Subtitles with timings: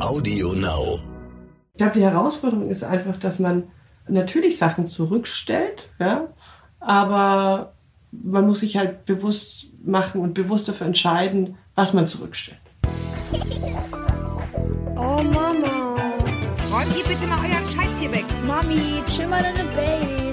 [0.00, 0.98] Audio Now.
[1.72, 3.64] Ich glaube, die Herausforderung ist einfach, dass man
[4.08, 6.28] natürlich Sachen zurückstellt, ja,
[6.80, 7.74] aber
[8.10, 12.60] man muss sich halt bewusst machen und bewusst dafür entscheiden, was man zurückstellt.
[14.96, 15.96] Oh Mama.
[16.72, 18.26] Räumt ihr bitte mal euren Scheiß hier weg.
[18.46, 20.25] Mami, chill mal deine Base.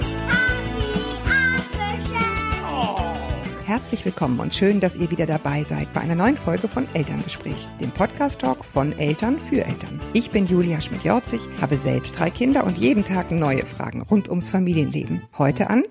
[3.66, 7.66] Herzlich willkommen und schön, dass ihr wieder dabei seid bei einer neuen Folge von Elterngespräch,
[7.80, 10.00] dem Podcast-Talk von Eltern für Eltern.
[10.12, 14.50] Ich bin Julia Schmidt-Jorzig, habe selbst drei Kinder und jeden Tag neue Fragen rund ums
[14.50, 15.22] Familienleben.
[15.38, 15.84] Heute an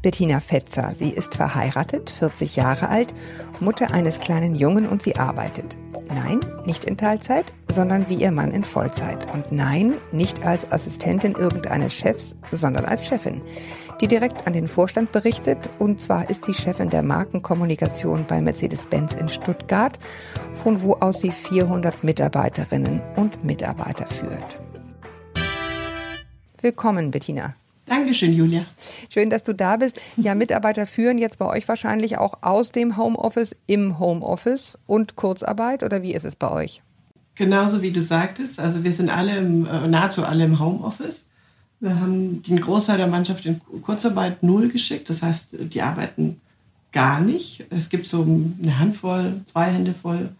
[0.00, 0.92] Bettina Fetzer.
[0.94, 3.14] Sie ist verheiratet, 40 Jahre alt,
[3.58, 5.76] Mutter eines kleinen Jungen und sie arbeitet.
[6.08, 9.26] Nein, nicht in Teilzeit, sondern wie ihr Mann in Vollzeit.
[9.32, 13.42] Und nein, nicht als Assistentin irgendeines Chefs, sondern als Chefin
[14.00, 15.58] die direkt an den Vorstand berichtet.
[15.78, 19.98] Und zwar ist sie Chefin der Markenkommunikation bei Mercedes-Benz in Stuttgart,
[20.52, 24.58] von wo aus sie 400 Mitarbeiterinnen und Mitarbeiter führt.
[26.62, 27.54] Willkommen, Bettina.
[27.86, 28.66] Dankeschön, Julia.
[29.08, 30.00] Schön, dass du da bist.
[30.16, 35.82] Ja, Mitarbeiter führen jetzt bei euch wahrscheinlich auch aus dem Homeoffice im Homeoffice und Kurzarbeit
[35.82, 36.82] oder wie ist es bei euch?
[37.34, 38.60] Genauso wie du sagtest.
[38.60, 41.29] Also wir sind alle, im, äh, nahezu alle im Homeoffice.
[41.80, 45.08] Wir haben den Großteil der Mannschaft in Kurzarbeit null geschickt.
[45.08, 46.40] Das heißt, die arbeiten
[46.92, 47.66] gar nicht.
[47.70, 50.30] Es gibt so eine Handvoll, zwei Hände voll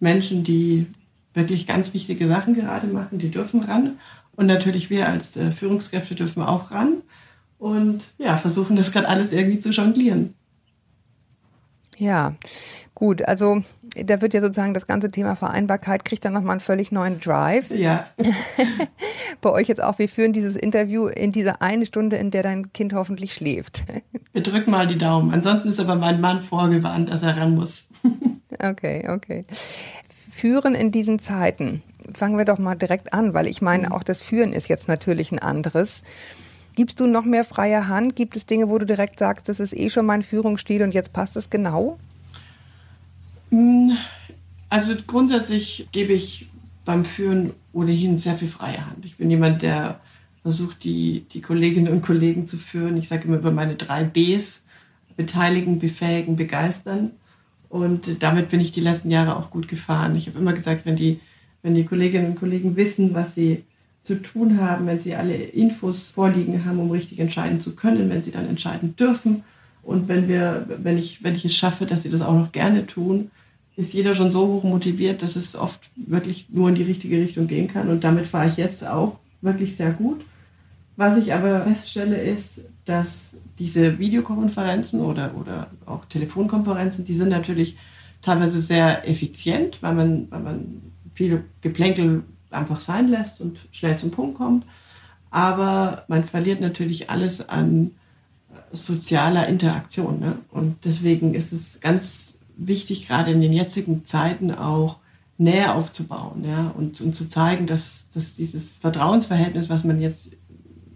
[0.00, 0.86] Menschen, die
[1.34, 3.18] wirklich ganz wichtige Sachen gerade machen.
[3.18, 3.98] Die dürfen ran.
[4.34, 6.98] Und natürlich wir als äh, Führungskräfte dürfen auch ran.
[7.58, 10.34] Und ja, versuchen das gerade alles irgendwie zu jonglieren.
[11.98, 12.34] Ja,
[12.94, 13.26] gut.
[13.26, 13.60] Also
[13.96, 17.70] da wird ja sozusagen das ganze Thema Vereinbarkeit kriegt dann nochmal einen völlig neuen Drive.
[17.70, 18.06] Ja.
[19.40, 22.72] Bei euch jetzt auch, wir führen dieses Interview in dieser eine Stunde, in der dein
[22.72, 23.82] Kind hoffentlich schläft.
[24.32, 25.32] Wir drücken mal die Daumen.
[25.32, 27.88] Ansonsten ist aber mein Mann vorgewarnt, dass er ran muss.
[28.60, 29.44] Okay, okay.
[30.08, 31.82] Führen in diesen Zeiten.
[32.14, 35.30] Fangen wir doch mal direkt an, weil ich meine, auch das Führen ist jetzt natürlich
[35.30, 36.02] ein anderes.
[36.78, 38.14] Gibst du noch mehr freie Hand?
[38.14, 41.12] Gibt es Dinge, wo du direkt sagst, das ist eh schon mein Führungsstil und jetzt
[41.12, 41.98] passt es genau?
[43.50, 43.96] Hm,
[44.68, 46.48] also grundsätzlich gebe ich
[46.84, 49.04] beim Führen ohnehin sehr viel freie Hand.
[49.04, 49.98] Ich bin jemand, der
[50.42, 52.96] versucht, die, die Kolleginnen und Kollegen zu führen.
[52.96, 54.64] Ich sage immer über meine drei Bs,
[55.16, 57.10] beteiligen, befähigen, begeistern.
[57.68, 60.14] Und damit bin ich die letzten Jahre auch gut gefahren.
[60.14, 61.18] Ich habe immer gesagt, wenn die,
[61.60, 63.64] wenn die Kolleginnen und Kollegen wissen, was sie
[64.08, 68.22] zu tun haben, wenn sie alle Infos vorliegen haben, um richtig entscheiden zu können, wenn
[68.22, 69.44] sie dann entscheiden dürfen.
[69.82, 72.86] Und wenn wir, wenn ich, wenn ich es schaffe, dass sie das auch noch gerne
[72.86, 73.30] tun,
[73.76, 77.46] ist jeder schon so hoch motiviert, dass es oft wirklich nur in die richtige Richtung
[77.46, 77.88] gehen kann.
[77.88, 80.22] Und damit fahre ich jetzt auch wirklich sehr gut.
[80.96, 87.76] Was ich aber feststelle, ist, dass diese Videokonferenzen oder, oder auch Telefonkonferenzen, die sind natürlich
[88.22, 90.82] teilweise sehr effizient, weil man, weil man
[91.14, 94.64] viele Geplänkel einfach sein lässt und schnell zum Punkt kommt.
[95.30, 97.92] Aber man verliert natürlich alles an
[98.72, 100.20] sozialer Interaktion.
[100.20, 100.38] Ne?
[100.50, 104.98] Und deswegen ist es ganz wichtig, gerade in den jetzigen Zeiten auch
[105.36, 106.72] Nähe aufzubauen ja?
[106.76, 110.30] und, und zu zeigen, dass, dass dieses Vertrauensverhältnis, was man jetzt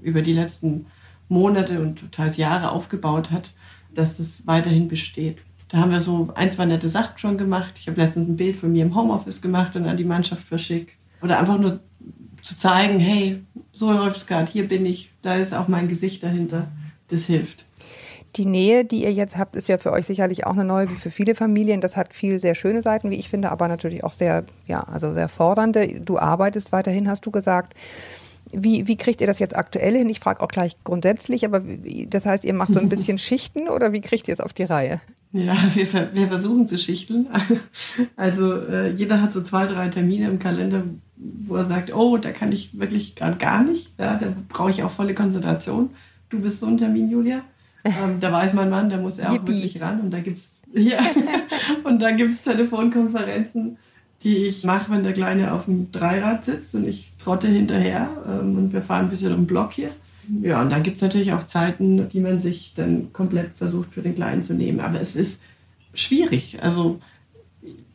[0.01, 0.87] über die letzten
[1.29, 3.53] Monate und teils Jahre aufgebaut hat,
[3.95, 5.39] dass das weiterhin besteht.
[5.69, 7.75] Da haben wir so ein, zwei nette Sachen schon gemacht.
[7.79, 10.97] Ich habe letztens ein Bild von mir im Homeoffice gemacht und an die Mannschaft verschickt.
[11.23, 11.81] Oder einfach nur
[12.43, 16.23] zu zeigen, hey, so läuft es gerade, hier bin ich, da ist auch mein Gesicht
[16.23, 16.69] dahinter.
[17.09, 17.65] Das hilft.
[18.37, 20.95] Die Nähe, die ihr jetzt habt, ist ja für euch sicherlich auch eine neue wie
[20.95, 21.83] für viele Familien.
[21.83, 25.13] Das hat viel sehr schöne Seiten, wie ich finde, aber natürlich auch sehr, ja, also
[25.13, 26.01] sehr fordernde.
[26.01, 27.75] Du arbeitest weiterhin, hast du gesagt.
[28.51, 30.09] Wie, wie kriegt ihr das jetzt aktuell hin?
[30.09, 31.63] Ich frage auch gleich grundsätzlich, aber
[32.07, 34.65] das heißt, ihr macht so ein bisschen Schichten oder wie kriegt ihr es auf die
[34.65, 35.01] Reihe?
[35.33, 37.29] Ja, wir, wir versuchen zu schichteln.
[38.17, 40.85] Also äh, jeder hat so zwei, drei Termine im Kalender,
[41.47, 43.93] wo er sagt, oh, da kann ich wirklich gerade gar nicht.
[43.99, 45.91] Ja, da brauche ich auch volle Konzentration.
[46.31, 47.43] Du bist so ein Termin, Julia.
[47.85, 49.53] Ähm, da weiß mein Mann, da muss er auch Yippie.
[49.53, 50.01] wirklich ran.
[50.01, 51.01] Und da gibt's ja,
[51.85, 53.77] und da gibt's Telefonkonferenzen,
[54.23, 58.57] die ich mache, wenn der Kleine auf dem Dreirad sitzt und ich trotte hinterher ähm,
[58.57, 59.91] und wir fahren ein bisschen um den Block hier.
[60.41, 64.15] Ja, und dann gibt's natürlich auch Zeiten, die man sich dann komplett versucht für den
[64.15, 64.81] Kleinen zu nehmen.
[64.81, 65.43] Aber es ist
[65.95, 66.63] schwierig.
[66.63, 67.01] Also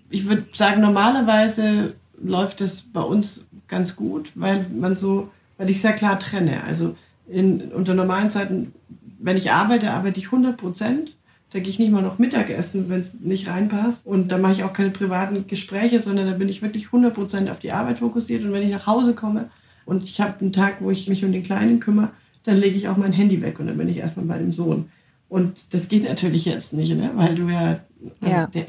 [0.10, 5.82] ich würde sagen, normalerweise läuft es bei uns ganz gut, weil man so, weil ich
[5.82, 6.64] sehr klar trenne.
[6.64, 6.96] Also
[7.28, 8.74] in, unter normalen Zeiten,
[9.20, 11.16] wenn ich arbeite, arbeite ich 100 Prozent.
[11.52, 14.06] Da gehe ich nicht mal noch Mittagessen, wenn es nicht reinpasst.
[14.06, 17.50] Und da mache ich auch keine privaten Gespräche, sondern da bin ich wirklich 100 Prozent
[17.50, 18.44] auf die Arbeit fokussiert.
[18.44, 19.50] Und wenn ich nach Hause komme
[19.86, 22.10] und ich habe einen Tag, wo ich mich um den Kleinen kümmere,
[22.44, 24.90] dann lege ich auch mein Handy weg und dann bin ich erstmal bei dem Sohn.
[25.30, 27.12] Und das geht natürlich jetzt nicht, ne?
[27.16, 27.80] weil du ja,
[28.22, 28.48] Ja.
[28.48, 28.66] Der,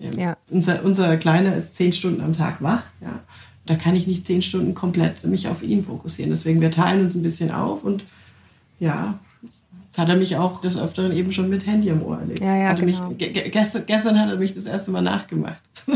[0.00, 0.36] Ja.
[0.48, 2.82] unser, unser Kleiner ist zehn Stunden am Tag wach.
[3.00, 3.20] Ja.
[3.66, 6.30] da kann ich nicht zehn Stunden komplett mich auf ihn fokussieren.
[6.30, 8.04] Deswegen, wir teilen uns ein bisschen auf und
[8.78, 9.18] ja,
[9.90, 12.38] Jetzt hat er mich auch des Öfteren eben schon mit Handy am Ohr erlebt.
[12.38, 13.08] Ja, ja, Hatte genau.
[13.08, 15.60] Mich, ge gestern, gestern hat er mich das erste Mal nachgemacht.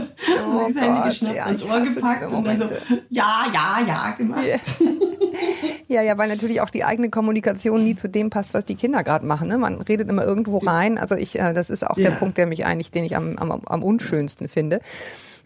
[0.46, 2.64] Oh das Handy Gott, geschnappt, ja, ich Ohr gepackt und dann so,
[3.10, 4.44] ja, ja, ja gemacht.
[4.46, 4.56] Ja.
[5.88, 9.02] Ja, ja, weil natürlich auch die eigene Kommunikation nie zu dem passt, was die Kinder
[9.04, 9.48] gerade machen.
[9.48, 9.58] Ne?
[9.58, 10.96] Man redet immer irgendwo rein.
[10.96, 12.16] Also ich, äh, das ist auch der Ja.
[12.16, 14.80] Punkt, der mich eigentlich, den ich am, am, am unschönsten finde.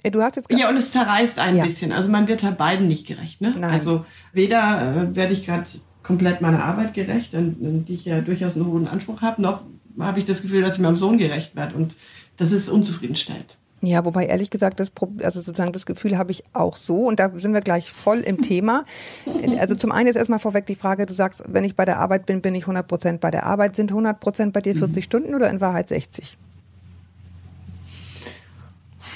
[0.05, 1.65] Äh, Du hast jetzt Ja, und es zerreißt ein Ja.
[1.65, 1.91] bisschen.
[1.93, 3.41] Also man wird halt beiden nicht gerecht.
[3.41, 3.53] Ne?
[3.59, 3.71] Nein.
[3.73, 5.65] Also weder äh, werde ich gerade
[6.09, 9.61] komplett meiner Arbeit gerecht, an, an die ich ja durchaus einen hohen Anspruch habe, noch
[10.01, 11.77] habe ich das Gefühl, dass ich meinem Sohn gerecht werde.
[11.77, 11.95] Und
[12.39, 13.59] das ist unzufriedenstellend.
[13.83, 14.91] Ja, wobei ehrlich gesagt, das,
[15.23, 18.43] also sozusagen das Gefühl habe ich auch so und da sind wir gleich voll im
[18.43, 18.85] Thema.
[19.59, 22.27] Also zum einen ist erstmal vorweg die Frage, du sagst, wenn ich bei der Arbeit
[22.27, 23.77] bin, bin ich 100 Prozent bei der Arbeit.
[23.77, 26.39] Sind 100 Prozent bei dir 40 Stunden oder in Wahrheit 60?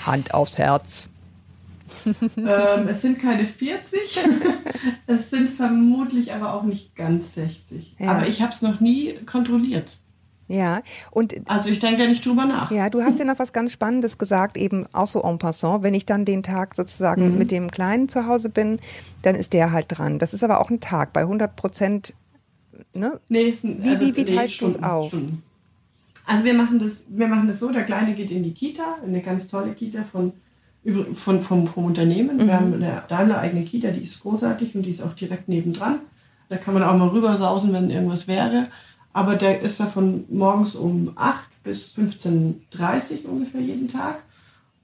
[0.05, 1.12] Hand aufs Herz.
[2.07, 4.19] Ähm, es sind keine 40,
[5.07, 7.97] es sind vermutlich aber auch nicht ganz 60.
[7.99, 8.13] Ja.
[8.13, 9.99] Aber ich habe es noch nie kontrolliert.
[10.49, 12.71] Ja, und Also ich denke ja nicht drüber nach.
[12.71, 15.83] Ja, du hast ja noch was ganz Spannendes gesagt, eben auch so en passant.
[15.83, 18.79] Wenn ich dann den Tag sozusagen mit dem Kleinen zu Hause bin,
[19.23, 20.19] dann ist der halt dran.
[20.19, 22.13] Das ist aber auch ein Tag bei 100 Prozent.
[22.93, 23.19] Ne?
[23.29, 25.09] Nee, es sind, Wie- wie- wie teilst du's Stunden, auf?
[25.09, 25.43] Stunden.
[26.27, 29.23] Also wir machen das, wir machen das so, der Kleine geht in die Kita, eine
[29.23, 30.33] ganz tolle Kita von,
[31.15, 32.37] von vom, vom Unternehmen.
[32.37, 32.47] Mhm.
[32.47, 36.01] Wir haben eine Daimler eigene Kita, die ist großartig und die ist auch direkt nebendran.
[36.49, 38.67] Da kann man auch mal rübersausen, wenn irgendwas wäre.
[39.13, 44.23] Aber der ist da von morgens um 8 bis 15.30 Uhr ungefähr jeden Tag.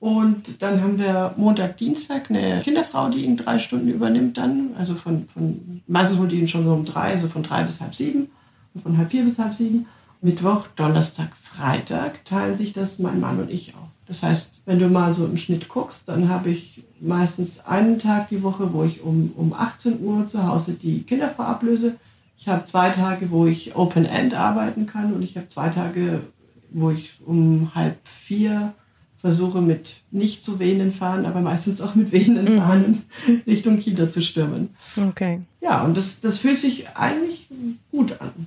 [0.00, 4.70] Und dann haben wir Montag, Dienstag eine Kinderfrau, die ihn drei Stunden übernimmt dann.
[4.78, 7.80] Also von, von meistens holt die ihn schon so um drei, also von drei bis
[7.80, 8.28] halb sieben
[8.74, 9.86] und von halb vier bis halb sieben.
[10.20, 13.88] Mittwoch, Donnerstag, Freitag teilen sich das mein Mann und ich auf.
[14.08, 18.30] Das heißt, wenn du mal so im Schnitt guckst, dann habe ich meistens einen Tag
[18.30, 21.96] die Woche, wo ich um, um 18 Uhr zu Hause die Kinderfrau ablöse.
[22.38, 26.22] Ich habe zwei Tage, wo ich Open End arbeiten kann und ich habe zwei Tage,
[26.70, 28.72] wo ich um halb vier
[29.20, 33.02] versuche mit nicht zu wehenden Fahnen, aber meistens auch mit wehenden Fahnen
[33.46, 34.70] Richtung Kita zu stürmen.
[34.96, 35.40] Okay.
[35.60, 37.48] Ja, und das, das fühlt sich eigentlich
[37.90, 38.46] gut an.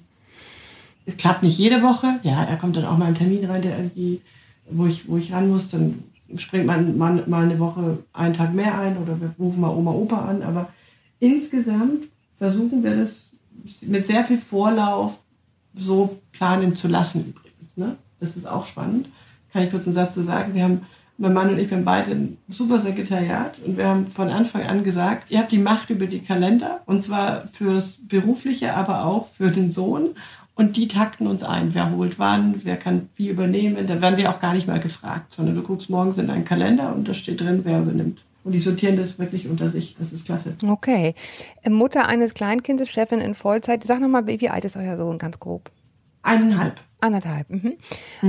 [1.06, 2.20] Es klappt nicht jede Woche.
[2.24, 4.22] Ja, da kommt dann auch mal ein Termin rein, der irgendwie,
[4.72, 5.70] wo ich, wo ich ran muss.
[5.70, 6.04] Dann
[6.38, 9.92] springt man mal, mal eine Woche einen Tag mehr ein oder wir rufen mal Oma,
[9.92, 10.42] Opa an.
[10.44, 10.70] Aber
[11.20, 12.08] insgesamt
[12.38, 13.28] versuchen wir das
[13.82, 15.18] mit sehr viel Vorlauf
[15.76, 17.78] so planen zu lassen übrigens.
[17.78, 17.96] Ne?
[18.20, 19.08] Das ist auch spannend.
[19.54, 20.54] Kann ich kurz einen Satz zu sagen.
[20.54, 20.82] Wir haben,
[21.18, 24.64] mein Mann und ich, wir haben beide ein super Sekretariat und wir haben von Anfang
[24.64, 29.30] an gesagt, ihr habt die Macht über die Kalender und zwar fürs Berufliche, aber auch
[29.38, 30.12] für den Sohn.
[30.56, 31.74] Und die takten uns ein.
[31.74, 33.88] Wer holt wann, wer kann wie übernehmen.
[33.88, 36.94] Da werden wir auch gar nicht mal gefragt, sondern du guckst morgens in deinen Kalender
[36.94, 38.24] und da steht drin, wer übernimmt.
[38.44, 39.96] Und die sortieren das wirklich unter sich.
[39.98, 40.56] Das ist klasse.
[40.68, 41.14] Okay.
[41.68, 43.84] Mutter eines Kleinkindes, Chefin in Vollzeit.
[43.84, 45.72] Sag nochmal, wie alt ist euer Sohn ganz grob?
[46.24, 46.80] Eineinhalb.
[47.00, 47.50] Anderthalb.
[47.50, 47.78] Mhm.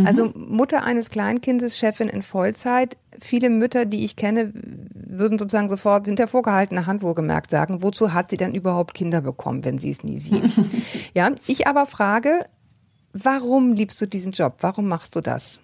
[0.07, 2.97] Also Mutter eines Kleinkindes, Chefin in Vollzeit.
[3.21, 4.51] Viele Mütter, die ich kenne,
[4.95, 9.63] würden sozusagen sofort hinter vorgehaltener Hand wohlgemerkt sagen, wozu hat sie denn überhaupt Kinder bekommen,
[9.67, 10.51] wenn sie es nie sieht?
[11.14, 12.47] ja, ich aber frage,
[13.12, 14.56] warum liebst du diesen Job?
[14.61, 15.61] Warum machst du das?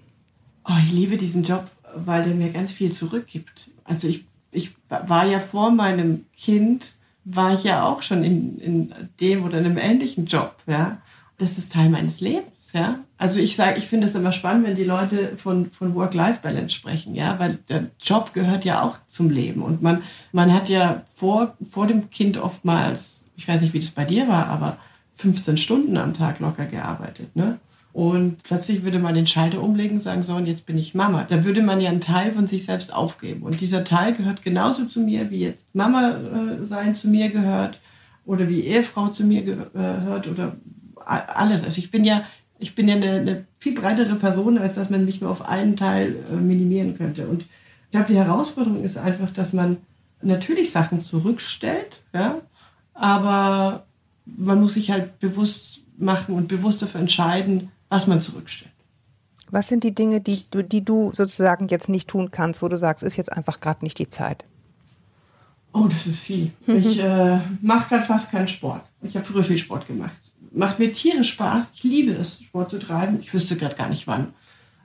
[0.65, 3.71] Oh, ich liebe diesen Job, weil der mir ganz viel zurückgibt.
[3.85, 6.87] Also ich, ich war ja vor meinem Kind,
[7.25, 10.57] war ich ja auch schon in, in dem oder einem ähnlichen Job.
[10.67, 10.99] Ja?
[11.38, 12.73] Das ist Teil meines Lebens.
[12.73, 12.99] Ja?
[13.17, 17.14] Also ich sage, ich finde es immer spannend, wenn die Leute von, von Work-Life-Balance sprechen,
[17.14, 19.62] ja, weil der Job gehört ja auch zum Leben.
[19.62, 20.02] Und man,
[20.33, 24.28] man hat ja vor, vor dem Kind oftmals, ich weiß nicht, wie das bei dir
[24.28, 24.76] war, aber
[25.19, 27.35] 15 Stunden am Tag locker gearbeitet.
[27.37, 27.59] Ne?
[27.93, 31.27] Und plötzlich würde man den Schalter umlegen und sagen, so, und jetzt bin ich Mama.
[31.29, 33.43] Da würde man ja einen Teil von sich selbst aufgeben.
[33.43, 37.81] Und dieser Teil gehört genauso zu mir, wie jetzt Mama äh, sein zu mir gehört
[38.25, 40.57] oder wie Ehefrau zu mir gehört oder
[41.05, 41.65] a- alles.
[41.65, 42.23] Also ich bin ja,
[42.59, 45.77] ich bin ja eine, eine viel breitere Person, als dass man mich nur auf einen
[45.77, 47.27] Teil äh, minimieren könnte.
[47.27, 49.79] Und ich glaube, die Herausforderung ist einfach, dass man
[50.23, 52.39] natürlich Sachen zurückstellt, ja,
[52.93, 53.87] aber
[54.37, 58.73] man muss sich halt bewusst machen und bewusst dafür entscheiden, was man zurückstellt.
[59.50, 62.76] Was sind die Dinge, die du, die du sozusagen jetzt nicht tun kannst, wo du
[62.76, 64.44] sagst, ist jetzt einfach gerade nicht die Zeit?
[65.73, 66.52] Oh, das ist viel.
[66.66, 68.82] Ich äh, mache gerade fast keinen Sport.
[69.02, 70.16] Ich habe früher viel Sport gemacht.
[70.52, 71.73] Macht mir tierisch Spaß.
[71.75, 73.20] Ich liebe es, Sport zu treiben.
[73.20, 74.32] Ich wüsste gerade gar nicht wann.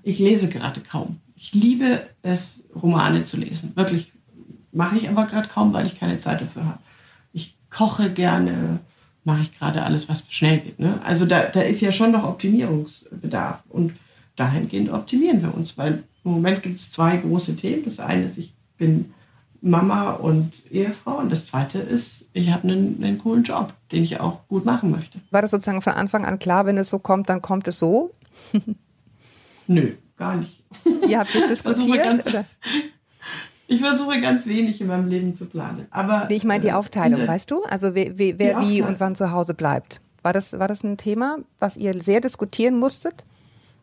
[0.03, 1.19] Ich lese gerade kaum.
[1.35, 3.71] Ich liebe es, Romane zu lesen.
[3.75, 4.11] Wirklich.
[4.71, 6.79] Mache ich aber gerade kaum, weil ich keine Zeit dafür habe.
[7.31, 8.79] Ich koche gerne,
[9.25, 10.79] mache ich gerade alles, was schnell geht.
[10.79, 10.99] Ne?
[11.03, 13.59] Also da, da ist ja schon noch Optimierungsbedarf.
[13.69, 13.93] Und
[14.35, 17.83] dahingehend optimieren wir uns, weil im Moment gibt es zwei große Themen.
[17.85, 19.13] Das eine ist, ich bin
[19.61, 21.17] Mama und Ehefrau.
[21.17, 24.91] Und das Zweite ist, ich habe einen, einen coolen Job, den ich auch gut machen
[24.91, 25.19] möchte.
[25.31, 28.11] War das sozusagen von Anfang an klar, wenn es so kommt, dann kommt es so?
[29.67, 30.63] Nö, gar nicht.
[31.07, 32.03] Ihr habt Versuche diskutiert?
[32.03, 32.45] ganz- Oder?
[33.73, 35.87] Ich versuche ganz wenig in meinem Leben zu planen.
[35.91, 37.61] Aber Ich meine die äh, Aufteilung, der- weißt du?
[37.63, 39.99] Also wer, wer, wie und wann zu Hause bleibt.
[40.21, 43.23] War das, war das ein Thema, was ihr sehr diskutieren musstet?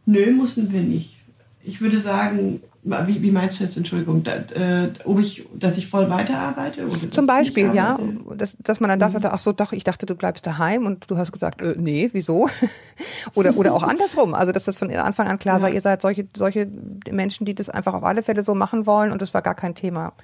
[0.06, 1.16] Nö, mussten wir nicht.
[1.62, 5.87] Ich würde sagen, wie, wie meinst du jetzt, Entschuldigung, da, äh, ob ich, dass ich
[5.87, 6.87] voll weiterarbeite?
[7.10, 7.99] Zum Beispiel, ja,
[8.37, 11.10] dass, dass man dann das hatte, ach so, doch, ich dachte, du bleibst daheim und
[11.10, 12.49] du hast gesagt, äh, nee, wieso?
[13.34, 15.64] oder, oder auch andersrum, also dass das von Anfang an klar Ja.
[15.64, 16.68] war, ihr seid solche, solche
[17.10, 19.75] Menschen, die das einfach auf alle Fälle so machen wollen und das war gar kein
[19.75, 20.14] Thema.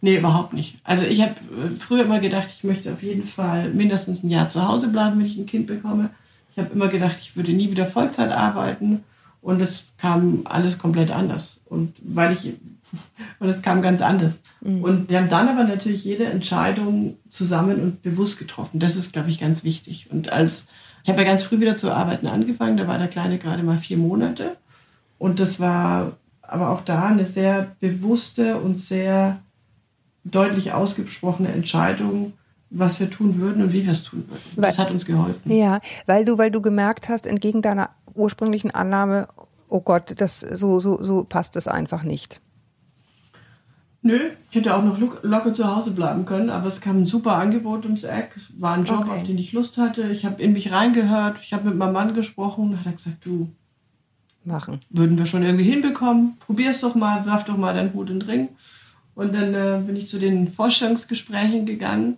[0.00, 0.80] Nee, überhaupt nicht.
[0.84, 4.48] Also ich habe äh, früher immer gedacht, ich möchte auf jeden Fall mindestens ein Jahr
[4.48, 6.08] zu Hause bleiben, wenn ich ein Kind bekomme.
[6.52, 9.04] Ich habe immer gedacht, ich würde nie wieder Vollzeit arbeiten
[9.42, 11.58] und es kam alles komplett anders.
[11.66, 12.54] Und weil ich,
[13.38, 14.40] und es kam ganz anders.
[14.82, 18.78] Und wir haben dann aber natürlich jede Entscheidung zusammen und bewusst getroffen.
[18.80, 20.10] Das ist, glaube ich, ganz wichtig.
[20.10, 20.66] Und als,
[21.04, 23.78] ich habe ja ganz früh wieder zu arbeiten angefangen, da war der Kleine gerade mal
[23.78, 24.56] vier Monate.
[25.18, 29.38] Und das war aber auch da eine sehr bewusste und sehr
[30.24, 32.32] deutlich ausgesprochene Entscheidung,
[32.70, 34.42] was wir tun würden und wie wir es tun würden.
[34.56, 35.50] Weil- Das hat uns geholfen.
[35.50, 39.28] Ja, weil du, weil du gemerkt hast, entgegen deiner ursprünglichen Annahme,
[39.68, 42.40] oh Gott, das, so, so, so passt es einfach nicht.
[44.02, 44.18] Nö,
[44.50, 47.36] ich hätte auch noch lo- locker zu Hause bleiben können, aber es kam ein super
[47.36, 48.30] Angebot ums Eck.
[48.34, 49.10] Es war ein Job, Okay.
[49.10, 50.04] auf den ich Lust hatte.
[50.10, 51.36] Ich habe in mich reingehört.
[51.42, 52.78] Ich habe mit meinem Mann gesprochen.
[52.78, 53.50] Hat er gesagt, du,
[54.44, 54.80] Machen.
[54.88, 56.38] würden wir schon irgendwie hinbekommen.
[56.46, 58.48] Probier's doch mal, werf doch mal deinen Hut in den Ring.
[59.14, 62.16] Und dann äh, bin ich zu den Vorstellungsgesprächen gegangen,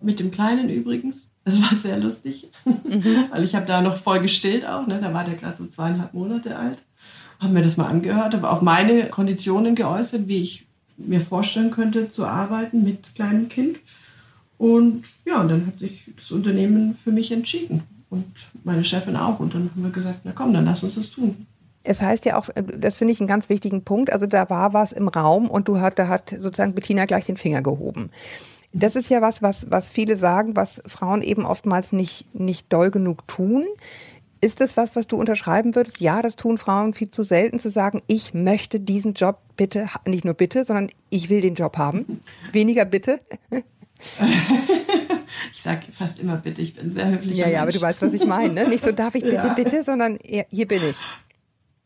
[0.00, 1.29] mit dem Kleinen übrigens.
[1.44, 2.50] Das war sehr lustig,
[3.30, 4.86] weil ich habe da noch voll gestillt auch.
[4.86, 5.00] Ne?
[5.00, 6.78] Da war der gerade so zweieinhalb Monate alt.
[7.38, 10.66] Habe mir das mal angehört, aber auch meine Konditionen geäußert, wie ich
[10.98, 13.78] mir vorstellen könnte zu arbeiten mit kleinem Kind.
[14.58, 17.82] Und ja, und dann hat sich das Unternehmen für mich entschieden.
[18.10, 18.26] Und
[18.64, 19.40] meine Chefin auch.
[19.40, 21.46] Und dann haben wir gesagt, na komm, dann lass uns das tun.
[21.82, 24.74] Es heißt ja auch, äh, das finde ich einen ganz wichtigen Punkt, also da war
[24.74, 28.10] was im Raum und du hat, da hat sozusagen Bettina gleich den Finger gehoben.
[28.72, 32.90] Das ist ja was, was, was viele sagen, was Frauen eben oftmals nicht, nicht doll
[32.90, 33.66] genug tun.
[34.40, 36.00] Ist das was, was du unterschreiben würdest?
[36.00, 40.24] Ja, das tun Frauen viel zu selten, zu sagen, ich möchte diesen Job bitte, nicht
[40.24, 42.20] nur bitte, sondern ich will den Job haben.
[42.52, 43.20] Weniger bitte.
[45.52, 47.34] Ich sage fast immer bitte, ich bin sehr höflich.
[47.34, 48.54] Ja, ja, aber du weißt, was ich meine.
[48.54, 48.68] Ne?
[48.68, 49.52] Nicht so, darf ich bitte, Ja.
[49.54, 50.96] bitte, sondern hier bin ich.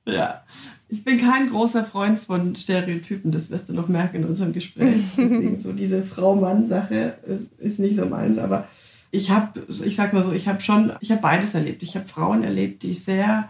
[0.07, 0.45] Ja.
[0.89, 4.95] Ich bin kein großer Freund von Stereotypen, das wirst du noch merken in unserem Gespräch.
[5.17, 7.15] Deswegen so diese Frau-Mann-Sache
[7.59, 8.39] ist, nicht so meins.
[8.39, 8.69] Aber
[9.11, 11.83] ich habe, ich sag mal so, ich habe schon, ich habe beides erlebt.
[11.83, 13.49] Ich habe Frauen erlebt, die sehr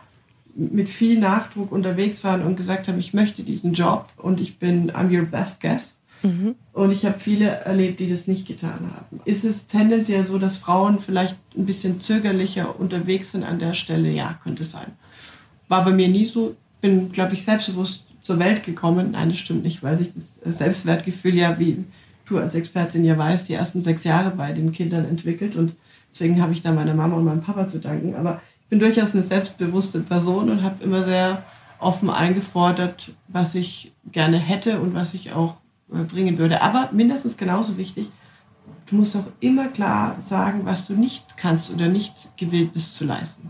[0.54, 4.92] mit viel Nachdruck unterwegs waren und gesagt haben, ich möchte diesen Job und ich bin,
[4.92, 5.96] I'm your best guess.
[6.72, 9.20] Und ich habe viele erlebt, die das nicht getan haben.
[9.26, 14.10] Ist es tendenziell so, dass Frauen vielleicht ein bisschen zögerlicher unterwegs sind an der Stelle?
[14.10, 14.92] Ja, könnte sein.
[15.68, 16.56] War bei mir nie so.
[16.84, 19.12] Bin, glaube ich, selbstbewusst zur Welt gekommen.
[19.12, 20.12] Nein, das stimmt nicht, weil sich
[20.44, 21.82] das Selbstwertgefühl ja, wie
[22.26, 25.56] du als Expertin ja weißt, die ersten sechs Jahre bei den Kindern entwickelt.
[25.56, 25.76] Und
[26.12, 28.14] deswegen habe ich da meiner Mama und meinem Papa zu danken.
[28.16, 31.42] Aber ich bin durchaus eine selbstbewusste Person und habe immer sehr
[31.78, 35.56] offen eingefordert, was ich gerne hätte und was ich auch
[35.90, 36.60] äh, bringen würde.
[36.60, 38.10] Aber mindestens genauso wichtig,
[38.90, 43.06] du musst auch immer klar sagen, was du nicht kannst oder nicht gewillt bist zu
[43.06, 43.48] leisten.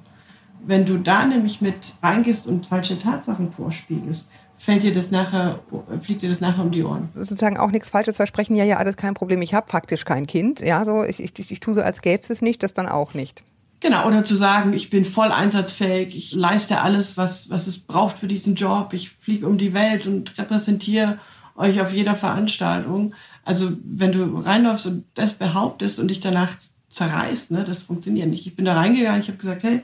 [0.66, 5.60] Wenn du da nämlich mit reingehst und falsche Tatsachen vorspiegelst, fällt dir das nachher,
[6.00, 7.08] fliegt dir das nachher um die Ohren.
[7.12, 10.60] Sozusagen auch nichts Falsches versprechen, ja, ja, alles kein Problem, ich habe faktisch kein Kind.
[10.60, 13.14] Ja, so, ich, ich, ich tue so, als gäbe es es nicht, das dann auch
[13.14, 13.44] nicht.
[13.80, 18.18] Genau, oder zu sagen, ich bin voll einsatzfähig, ich leiste alles, was, was es braucht
[18.18, 21.18] für diesen Job, ich fliege um die Welt und repräsentiere
[21.54, 23.14] euch auf jeder Veranstaltung.
[23.44, 26.56] Also wenn du reinläufst und das behauptest und dich danach
[26.88, 28.46] zerreißt, ne, das funktioniert nicht.
[28.46, 29.82] Ich bin da reingegangen, ich habe gesagt, hey,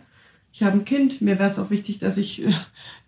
[0.52, 2.52] ich habe ein Kind, mir wäre es auch wichtig, dass ich äh,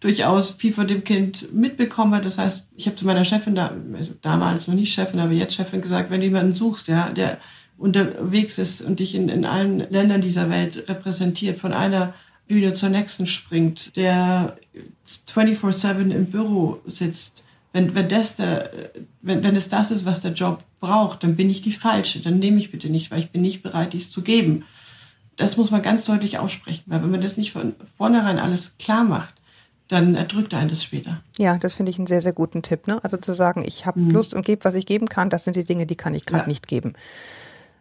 [0.00, 2.20] durchaus viel von dem Kind mitbekomme.
[2.20, 5.54] Das heißt, ich habe zu meiner Chefin, da, also damals noch nicht Chefin, aber jetzt
[5.54, 7.38] Chefin gesagt, wenn du jemanden suchst, ja, der
[7.78, 12.14] unterwegs ist und dich in, in allen Ländern dieser Welt repräsentiert, von einer
[12.46, 14.56] Bühne zur nächsten springt, der
[15.28, 18.70] 24-7 im Büro sitzt, wenn, wenn, das der,
[19.22, 22.20] wenn, wenn es das ist, was der Job braucht, dann bin ich die Falsche.
[22.20, 24.64] Dann nehme ich bitte nicht, weil ich bin nicht bereit, dies zu geben.
[25.36, 29.04] Das muss man ganz deutlich aussprechen, weil wenn man das nicht von vornherein alles klar
[29.04, 29.34] macht,
[29.88, 31.20] dann erdrückt einen das später.
[31.38, 32.86] Ja, das finde ich einen sehr, sehr guten Tipp.
[32.86, 33.02] Ne?
[33.02, 35.64] Also zu sagen, ich habe Lust und gebe, was ich geben kann, das sind die
[35.64, 36.48] Dinge, die kann ich gerade Ja.
[36.48, 36.94] nicht geben.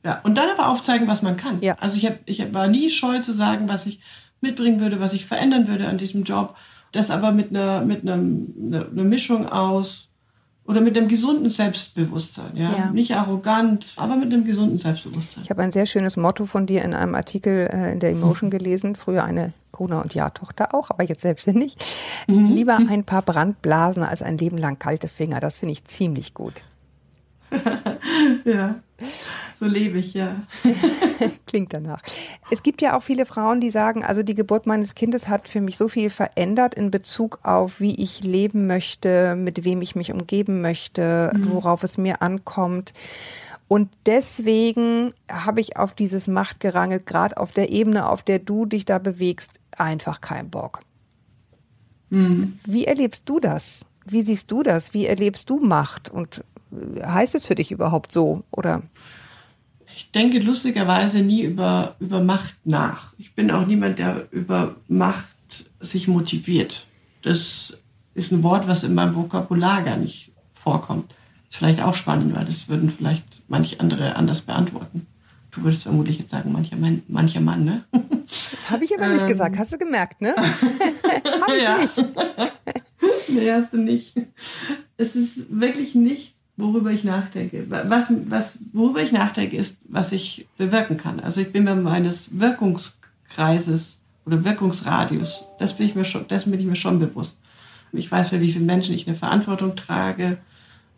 [0.04, 1.62] Ja, und dann aber aufzeigen, was man kann.
[1.62, 1.76] Ja.
[1.80, 4.02] Also ich, hab, ich war nie scheu zu sagen, was ich
[4.42, 6.56] mitbringen würde, was ich verändern würde an diesem Job.
[6.92, 10.10] Das aber mit einer, mit einer, einer Mischung aus
[10.72, 12.56] oder mit einem gesunden Selbstbewusstsein.
[12.56, 12.72] Ja?
[12.72, 12.92] Ja.
[12.92, 15.44] Nicht arrogant, aber mit einem gesunden Selbstbewusstsein.
[15.44, 18.50] Ich habe ein sehr schönes Motto von dir in einem Artikel äh, in der Emotion
[18.50, 18.96] gelesen.
[18.96, 21.76] Früher eine Gruner- und Jahrtochter auch, aber jetzt selbstständig.
[22.28, 25.42] Lieber ein paar Brandblasen als ein Leben lang kalte Finger.
[25.42, 26.64] Das finde ich ziemlich gut.
[28.46, 28.76] Ja,
[29.62, 30.42] so lebe ich, ja.
[31.46, 32.02] Klingt danach.
[32.50, 35.62] Es gibt ja auch viele Frauen, die sagen, also die Geburt meines Kindes hat für
[35.62, 40.12] mich so viel verändert in Bezug auf, wie ich leben möchte, mit wem ich mich
[40.12, 42.94] umgeben möchte, worauf es mir ankommt.
[43.68, 48.86] Und deswegen habe ich auf dieses Machtgerangel, gerade auf der Ebene, auf der du dich
[48.86, 50.80] da bewegst, einfach keinen Bock.
[52.66, 53.86] Wie erlebst du das?
[54.08, 54.96] Wie siehst du das?
[54.96, 56.10] Wie erlebst du Macht?
[56.10, 58.44] Und äh, heißt es für dich überhaupt so?
[58.50, 58.82] Oder
[60.02, 63.14] Ich denke lustigerweise nie über, über Macht nach.
[63.20, 65.28] Ich bin auch niemand, der über Macht
[65.80, 66.88] sich motiviert.
[67.22, 67.78] Das
[68.16, 71.14] ist ein Wort, was in meinem Vokabular gar nicht vorkommt.
[71.52, 75.06] Ist vielleicht auch spannend, weil das würden vielleicht manche andere anders beantworten.
[75.52, 77.84] Du würdest vermutlich jetzt sagen, mancher Mann, mancher Mann ne?
[78.72, 80.34] Habe ich aber nicht gesagt, hast du gemerkt, ne?
[80.36, 81.78] Habe ich Ja.
[81.78, 81.98] nicht.
[83.30, 84.16] nee, hast du nicht.
[84.98, 87.66] Es ist wirklich nicht, worüber ich nachdenke.
[87.70, 91.20] Was, was, worüber ich nachdenke, ist, was ich bewirken kann.
[91.20, 96.60] Also ich bin mir meines Wirkungskreises oder Wirkungsradius, das bin ich mir schon, dessen bin
[96.60, 97.38] ich mir schon bewusst.
[97.92, 100.38] Ich weiß, für wie viele Menschen ich eine Verantwortung trage.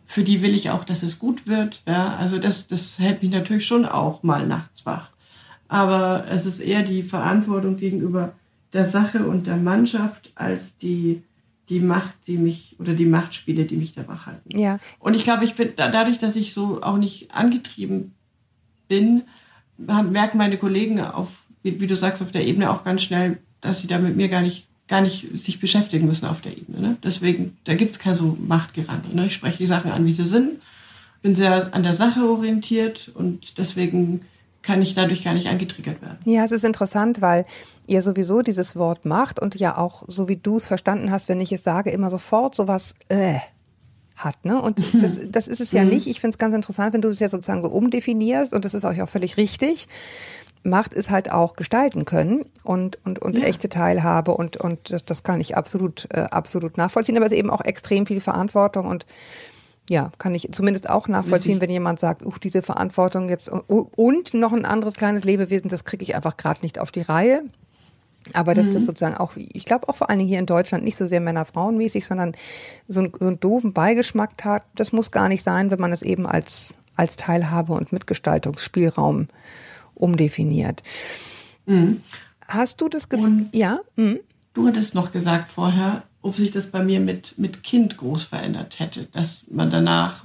[0.06, 1.82] Für die will ich auch, dass es gut wird.
[1.86, 5.08] Ja, also das, das hält mich natürlich schon auch mal nachts wach.
[5.66, 8.32] Aber es ist eher die Verantwortung gegenüber
[8.72, 11.22] der Sache und der Mannschaft als die,
[11.68, 14.58] die Macht, die mich, oder die Machtspiele, die mich da wach halten.
[14.58, 18.12] Ja, Und ich glaube, ich bin da- dadurch, dass ich so auch nicht angetrieben
[18.88, 19.22] bin,
[19.78, 21.28] merken meine Kollegen auf,
[21.62, 24.28] wie, wie du sagst, auf der Ebene auch ganz schnell, dass sie da mit mir
[24.28, 26.80] gar nicht, gar nicht sich beschäftigen müssen auf der Ebene.
[26.80, 26.96] Ne?
[27.02, 29.14] Deswegen, da gibt es kein so Machtgerangel.
[29.14, 29.26] Ne?
[29.26, 30.60] Ich spreche die Sachen an, wie sie sind,
[31.22, 34.20] bin sehr an der Sache orientiert und deswegen
[34.64, 36.18] kann ich dadurch gar nicht angetriggert werden.
[36.24, 37.44] ja, es ist interessant, weil
[37.86, 41.40] ihr sowieso dieses Wort macht und ja auch, so wie du es verstanden hast, wenn
[41.40, 43.36] ich es sage, immer sofort sowas äh,
[44.16, 44.44] hat.
[44.44, 44.60] Ne?
[44.60, 46.06] Und das, das ist es ja nicht.
[46.06, 48.84] Ich finde es ganz interessant, wenn du es ja sozusagen so umdefinierst und das ist
[48.84, 49.86] auch ja auch völlig richtig.
[50.66, 53.44] Macht ist halt auch gestalten können und, und, und Ja.
[53.44, 57.38] echte Teilhabe und, und das, das kann ich absolut, äh, absolut nachvollziehen, aber es ist
[57.38, 59.04] eben auch extrem viel Verantwortung und
[59.88, 64.52] ja, kann ich zumindest auch nachvollziehen, wenn jemand sagt, uch, diese Verantwortung jetzt und- noch
[64.52, 67.42] ein anderes kleines Lebewesen, das kriege ich einfach gerade nicht auf die Reihe.
[68.32, 70.96] Aber dass das sozusagen auch, ich glaube auch vor allen Dingen hier in Deutschland nicht
[70.96, 72.32] so sehr Männer-Frauen-mäßig, sondern
[72.88, 76.00] so, ein, so einen doofen Beigeschmack hat, das muss gar nicht sein, wenn man es
[76.00, 79.28] eben als, als Teilhabe und Mitgestaltungsspielraum
[79.94, 80.82] umdefiniert.
[82.48, 83.46] Hast du das Gefühl?
[83.52, 83.80] Ja?
[83.96, 84.20] Mhm.
[84.54, 88.80] Du hattest noch gesagt vorher, ob sich das bei mir mit, mit Kind groß verändert
[88.80, 90.24] hätte, dass man danach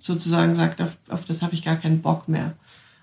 [0.00, 2.54] sozusagen sagt, auf, auf das habe ich gar keinen Bock mehr.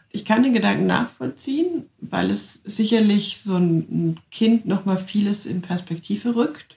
[0.10, 5.62] Ich kann den Gedanken nachvollziehen, weil es sicherlich so ein, ein Kind nochmal vieles in
[5.62, 6.76] Perspektive rückt.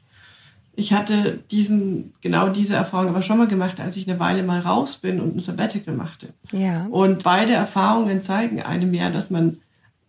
[0.77, 4.61] Ich hatte diesen, genau diese Erfahrung aber schon mal gemacht, als ich eine Weile mal
[4.61, 6.35] raus bin und ein Sabbatical machte.
[6.53, 6.87] Ja.
[6.89, 9.59] Und beide Erfahrungen zeigen einem ja, dass man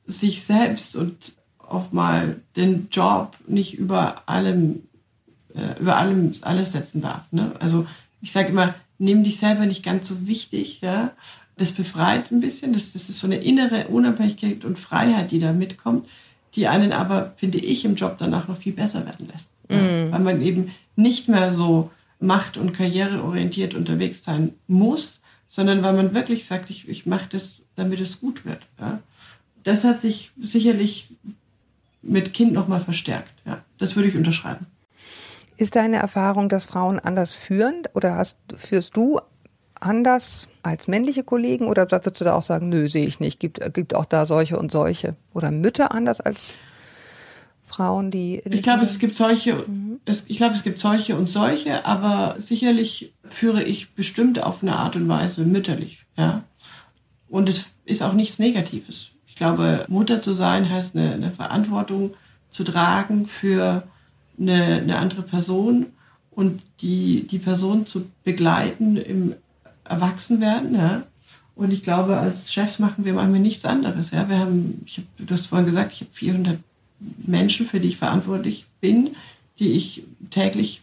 [0.06, 4.84] sich selbst und auch mal den Job nicht über allem,
[5.56, 7.24] äh, über allem alles setzen darf.
[7.32, 7.54] Ne?
[7.60, 7.88] Also
[8.22, 10.82] ich sage immer, nimm dich selber nicht ganz so wichtig.
[10.82, 11.12] Ja?
[11.58, 12.74] Das befreit ein bisschen.
[12.74, 16.08] Das, das ist so eine innere Unabhängigkeit und Freiheit, die da mitkommt,
[16.56, 19.50] die einen aber, finde ich, im Job danach noch viel besser werden lässt.
[19.70, 20.12] Ja?
[20.12, 26.14] Weil man eben nicht mehr so macht- und karriereorientiert unterwegs sein muss, sondern weil man
[26.14, 28.62] wirklich sagt, ich, ich mache das, damit es gut wird.
[28.80, 29.00] Ja?
[29.64, 31.10] Das hat sich sicherlich
[32.02, 33.34] mit Kind nochmal verstärkt.
[33.46, 33.64] Ja?
[33.78, 34.68] Das würde ich unterschreiben.
[35.58, 39.20] Ist deine Erfahrung, dass Frauen anders führen oder hast, führst du
[39.80, 43.74] anders als männliche Kollegen oder würdest du da auch sagen, nö, sehe ich nicht, gibt,
[43.74, 46.56] gibt auch da solche und solche oder Mütter anders als
[47.64, 49.66] Frauen, die Ich glaube, es gibt solche,
[50.06, 54.76] es, ich glaube, es gibt solche und solche, aber sicherlich führe ich bestimmt auf eine
[54.76, 56.44] Art und Weise mütterlich, ja.
[57.28, 59.10] Und es ist auch nichts Negatives.
[59.26, 62.14] Ich glaube, Mutter zu sein heißt eine, eine Verantwortung
[62.52, 63.84] zu tragen für
[64.40, 65.88] eine, eine andere Person
[66.32, 69.36] und die, die Person zu begleiten im
[69.84, 71.04] Erwachsenwerden, ja.
[71.56, 74.28] Und ich glaube, als Chefs machen wir manchmal nichts anderes, ja.
[74.28, 76.60] Wir haben, ich hab, du hast vorhin gesagt, ich habe 400
[77.26, 79.16] Menschen, für die ich verantwortlich bin,
[79.60, 80.82] die ich täglich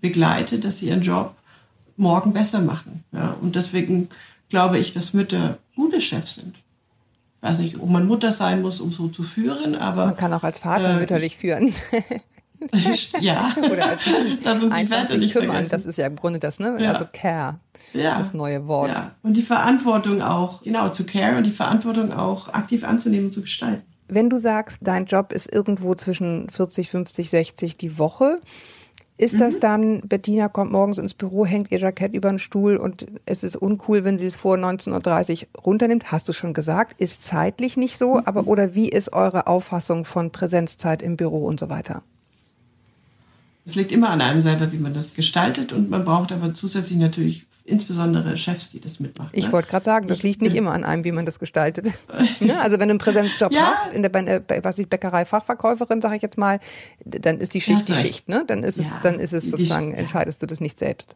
[0.00, 1.34] begleite, dass sie ihren Job
[1.96, 3.04] morgen besser machen.
[3.12, 4.08] Ja, und deswegen
[4.48, 6.56] glaube ich, dass Mütter gute Chefs sind.
[6.56, 10.32] Ich weiß nicht, ob man Mutter sein muss, um so zu führen, aber Man kann
[10.32, 11.72] auch als Vater Äh, mütterlich führen.
[13.20, 13.54] ja.
[13.70, 14.38] Oder als Mann.
[14.44, 15.50] Uns die Einfach Werte sich kümmern.
[15.50, 15.70] vergessen.
[15.70, 16.76] Das ist ja im Grunde das, ne?
[16.78, 16.92] Ja.
[16.92, 17.60] Also Care,
[17.94, 18.18] ja.
[18.18, 18.90] das neue Wort.
[18.90, 19.12] Ja.
[19.22, 23.42] Und die Verantwortung auch, genau, zu care und die Verantwortung auch aktiv anzunehmen und zu
[23.42, 23.82] gestalten.
[24.08, 28.36] Wenn du sagst, dein Job ist irgendwo zwischen 40, 50, 60 die Woche,
[29.16, 29.60] ist das Mhm.
[29.60, 33.54] dann, Bettina kommt morgens ins Büro, hängt ihr Jackett über den Stuhl und es ist
[33.54, 36.10] uncool, wenn sie es vor 19.30 Uhr runternimmt?
[36.10, 38.22] Hast du schon gesagt, ist zeitlich nicht so, Mhm.
[38.24, 42.02] aber oder wie ist eure Auffassung von Präsenzzeit im Büro und so weiter?
[43.66, 46.98] Es liegt immer an einem selber, wie man das gestaltet und man braucht aber zusätzlich
[46.98, 49.30] natürlich insbesondere Chefs, die das mitmachen.
[49.32, 49.52] Ich ne?
[49.52, 51.86] wollte gerade sagen, das Ich liegt nicht immer an einem, wie man das gestaltet.
[52.40, 52.58] ne?
[52.60, 53.74] Also wenn du einen Präsenzjob Ja.
[53.74, 56.58] hast, in der, der was ich Bäckerei Fachverkäuferin, sage ich jetzt mal,
[57.04, 57.94] dann ist die Schicht hast die.
[57.94, 58.42] Schicht, ne?
[58.46, 59.98] Dann ist es, Ja, dann ist es die- sozusagen, ja.
[59.98, 61.14] entscheidest du das nicht selbst.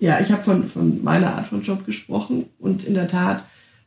[0.00, 3.44] Ja, ich habe von, von meiner Art von Job gesprochen und in der Tat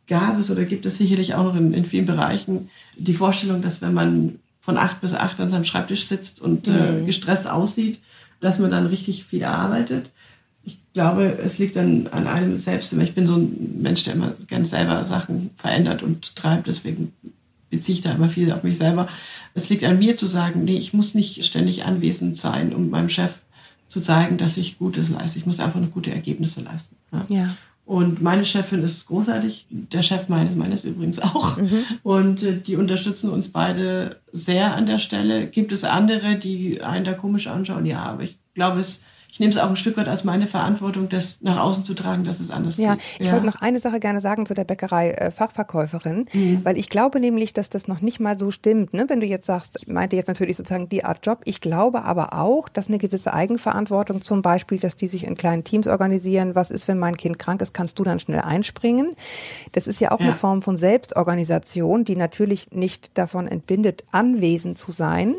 [0.08, 3.82] gab es oder gibt es sicherlich auch noch in, in vielen Bereichen die Vorstellung, dass
[3.82, 8.00] wenn man von acht bis acht an seinem Schreibtisch sitzt und äh, gestresst aussieht,
[8.40, 10.10] dass man dann richtig viel arbeitet.
[10.64, 12.94] Ich glaube, es liegt dann an einem selbst.
[12.94, 17.12] Ich bin so ein Mensch, der immer gerne selber Sachen verändert und treibt, deswegen
[17.72, 19.08] beziehe ich da immer viel auf mich selber.
[19.56, 23.10] Es liegt an mir zu sagen, nee, ich muss nicht ständig anwesend sein, um meinem
[23.10, 23.32] Chef
[23.90, 25.40] zu zeigen, dass ich Gutes leiste.
[25.40, 26.96] Ich muss einfach nur gute Ergebnisse leisten.
[27.12, 27.24] Ja.
[27.30, 27.58] Ja.
[27.92, 31.58] Und meine Chefin ist großartig, der Chef meines, meines übrigens auch.
[32.04, 35.48] Und äh, die unterstützen uns beide sehr an der Stelle.
[35.48, 37.86] Gibt es andere, die einen da komisch anschauen?
[37.86, 41.08] Ja, aber ich glaube, es, ich nehme es auch ein Stück weit als meine Verantwortung,
[41.08, 43.04] das nach außen zu tragen, dass es anders Ja, geht.
[43.20, 46.26] ich wollte noch eine Sache gerne sagen zu der Bäckerei äh, Fachverkäuferin,
[46.64, 48.94] weil ich glaube nämlich, dass das noch nicht mal so stimmt.
[48.94, 49.06] Ne?
[49.08, 51.40] Wenn du jetzt sagst, ich meinte jetzt natürlich sozusagen die Art Job.
[51.46, 55.64] Ich glaube aber auch, dass eine gewisse Eigenverantwortung, zum Beispiel, dass die sich in kleinen
[55.64, 56.54] Teams organisieren.
[56.54, 57.74] Was ist, wenn mein Kind krank ist?
[57.74, 59.12] Kannst du dann schnell einspringen?
[59.72, 60.36] Das ist ja auch eine Ja.
[60.36, 65.36] Form von Selbstorganisation, die natürlich nicht davon entbindet, anwesend zu sein.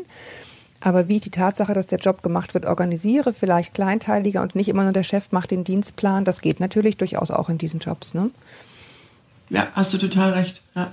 [0.85, 4.67] Aber wie ich die Tatsache, dass der Job gemacht wird, organisiere, vielleicht kleinteiliger und nicht
[4.67, 8.13] immer nur der Chef macht den Dienstplan, das geht natürlich durchaus auch in diesen Jobs.
[8.13, 8.31] Ne?
[9.49, 10.61] Ja, hast du total recht.
[10.75, 10.91] Ja.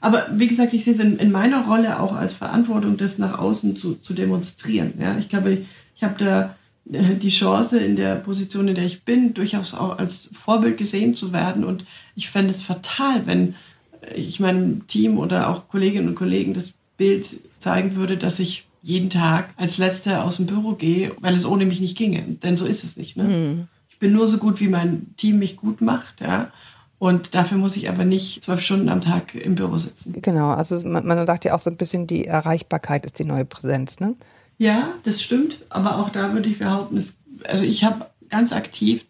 [0.00, 3.38] Aber wie gesagt, ich sehe es in, in meiner Rolle auch als Verantwortung, das nach
[3.38, 4.94] außen zu, zu demonstrieren.
[4.98, 6.56] Ja, ich glaube, ich, ich habe da
[6.92, 11.14] äh, die Chance in der Position, in der ich bin, durchaus auch als Vorbild gesehen
[11.14, 11.62] zu werden.
[11.62, 11.84] Und
[12.16, 13.54] ich fände es fatal, wenn
[14.00, 18.67] äh, ich meinem Team oder auch Kolleginnen und Kollegen das Bild zeigen würde, dass ich
[18.82, 22.22] jeden Tag als Letzter aus dem Büro gehe, weil es ohne mich nicht ginge.
[22.22, 23.16] Denn so ist es nicht.
[23.16, 23.68] Ne?
[23.88, 26.20] Ich bin nur so gut, wie mein Team mich gut macht.
[26.20, 26.50] Ja?
[26.98, 30.20] Und dafür muss ich aber nicht zwölf Stunden am Tag im Büro sitzen.
[30.20, 33.44] Genau, also man, man sagt ja auch so ein bisschen, die Erreichbarkeit ist die neue
[33.44, 34.00] Präsenz.
[34.00, 34.14] Ne?
[34.58, 35.60] Ja, das stimmt.
[35.68, 39.04] Aber auch da würde ich behaupten, es, also ich habe ganz aktiv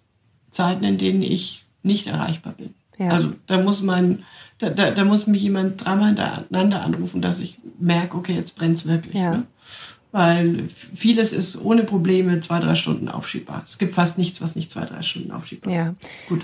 [0.50, 2.74] Zeiten, in denen ich nicht erreichbar bin.
[2.98, 3.10] Ja.
[3.10, 4.24] Also da muss man,
[4.58, 8.86] da, da, da muss mich jemand dreimal hintereinander anrufen, dass ich merke, okay, jetzt brennt's
[8.86, 9.14] wirklich.
[9.14, 9.32] Ja.
[9.32, 9.42] Ne?
[10.10, 10.64] Weil
[10.96, 13.62] vieles ist ohne Probleme zwei, drei Stunden aufschiebbar.
[13.64, 15.88] Es gibt fast nichts, was nicht zwei, drei Stunden aufschiebbar Ja.
[15.88, 16.28] ist.
[16.28, 16.42] Gut.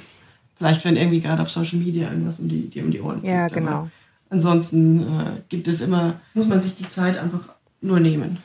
[0.56, 3.48] Vielleicht, wenn irgendwie gerade auf Social Media irgendwas um die, die um die Ohren Ja,
[3.48, 3.90] fliegt, aber genau.
[4.30, 7.48] Ansonsten äh, gibt es immer, muss man sich die Zeit einfach
[7.80, 8.38] nur nehmen.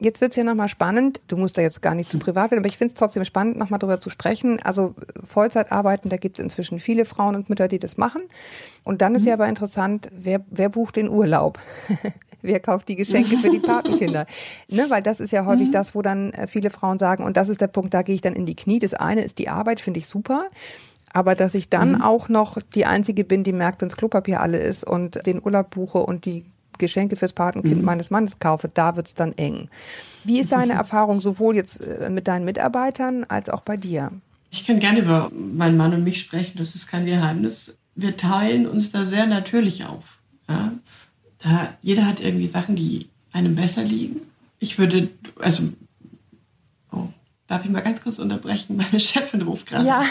[0.00, 1.20] Jetzt wird's ja nochmal spannend.
[1.26, 3.56] Du musst da jetzt gar nicht zu privat werden, aber ich finde es trotzdem spannend,
[3.56, 4.60] nochmal darüber zu sprechen.
[4.62, 8.22] Also Vollzeit arbeiten, da gibt's inzwischen viele Frauen und Mütter, die das machen.
[8.84, 11.58] Und dann ist ja aber interessant, wer, wer bucht den Urlaub?
[12.42, 14.26] wer kauft die Geschenke für die Patenkinder?
[14.68, 17.48] ne, weil das ist ja häufig das, wo dann äh, viele Frauen sagen, und das
[17.48, 18.78] ist der Punkt, da gehe ich dann in die Knie.
[18.78, 20.46] Das eine ist die Arbeit, finde ich super.
[21.12, 24.86] Aber dass ich dann auch noch die Einzige bin, die merkt, wenns Klopapier alle ist
[24.86, 26.44] und den Urlaub buche und die
[26.78, 29.68] Geschenke fürs Patenkind meines Mannes kaufe, da wird's dann eng.
[30.24, 34.12] Wie ist deine Erfahrung sowohl jetzt äh, mit deinen Mitarbeitern als auch bei dir?
[34.50, 37.76] Ich kann gerne über meinen Mann und mich sprechen, das ist kein Geheimnis.
[37.94, 40.04] Wir teilen uns da sehr natürlich auf.
[40.48, 40.72] Ja?
[41.40, 44.20] Da, jeder hat irgendwie Sachen, die einem besser liegen.
[44.58, 45.64] Ich würde, also,
[46.92, 47.08] oh,
[47.46, 48.76] darf ich mal ganz kurz unterbrechen?
[48.76, 49.84] Meine Chefin ruft gerade.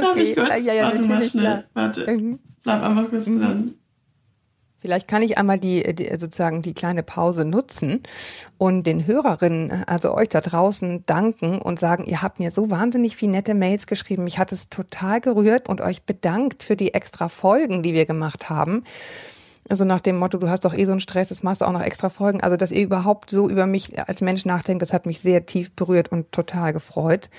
[0.00, 0.48] Darf ich kurz?
[0.48, 1.44] Ja, ja, Warte mal natürlich, schnell.
[1.44, 1.64] klar.
[1.74, 2.10] Warte.
[2.10, 2.38] Mhm.
[2.62, 3.74] Bleib einfach kurz dran.
[4.84, 8.02] Vielleicht kann ich einmal die, die sozusagen die kleine Pause nutzen
[8.58, 13.16] und den Hörerinnen, also euch da draußen danken und sagen, ihr habt mir so wahnsinnig
[13.16, 14.24] viel nette Mails geschrieben.
[14.24, 18.50] Mich hat es total gerührt und euch bedankt für die extra Folgen, die wir gemacht
[18.50, 18.84] haben.
[19.68, 21.72] Also nach dem Motto, du hast doch eh so einen Stress, jetzt machst du auch
[21.72, 22.42] noch extra Folgen.
[22.42, 25.72] Also, dass ihr überhaupt so über mich als Mensch nachdenkt, das hat mich sehr tief
[25.72, 27.30] berührt und total gefreut.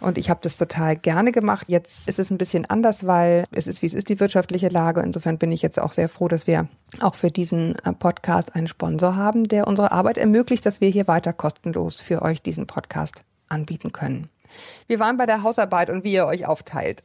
[0.00, 1.66] Und ich habe das total gerne gemacht.
[1.68, 5.02] Jetzt ist es ein bisschen anders, weil es ist, wie es ist, die wirtschaftliche Lage.
[5.02, 6.68] Insofern bin ich jetzt auch sehr froh, dass wir
[7.00, 11.06] auch für diesen äh, Podcast einen Sponsor haben, der unsere Arbeit ermöglicht, dass wir hier
[11.06, 14.30] weiter kostenlos für euch diesen Podcast anbieten können.
[14.86, 17.02] Wir waren bei der Hausarbeit und wie ihr euch aufteilt.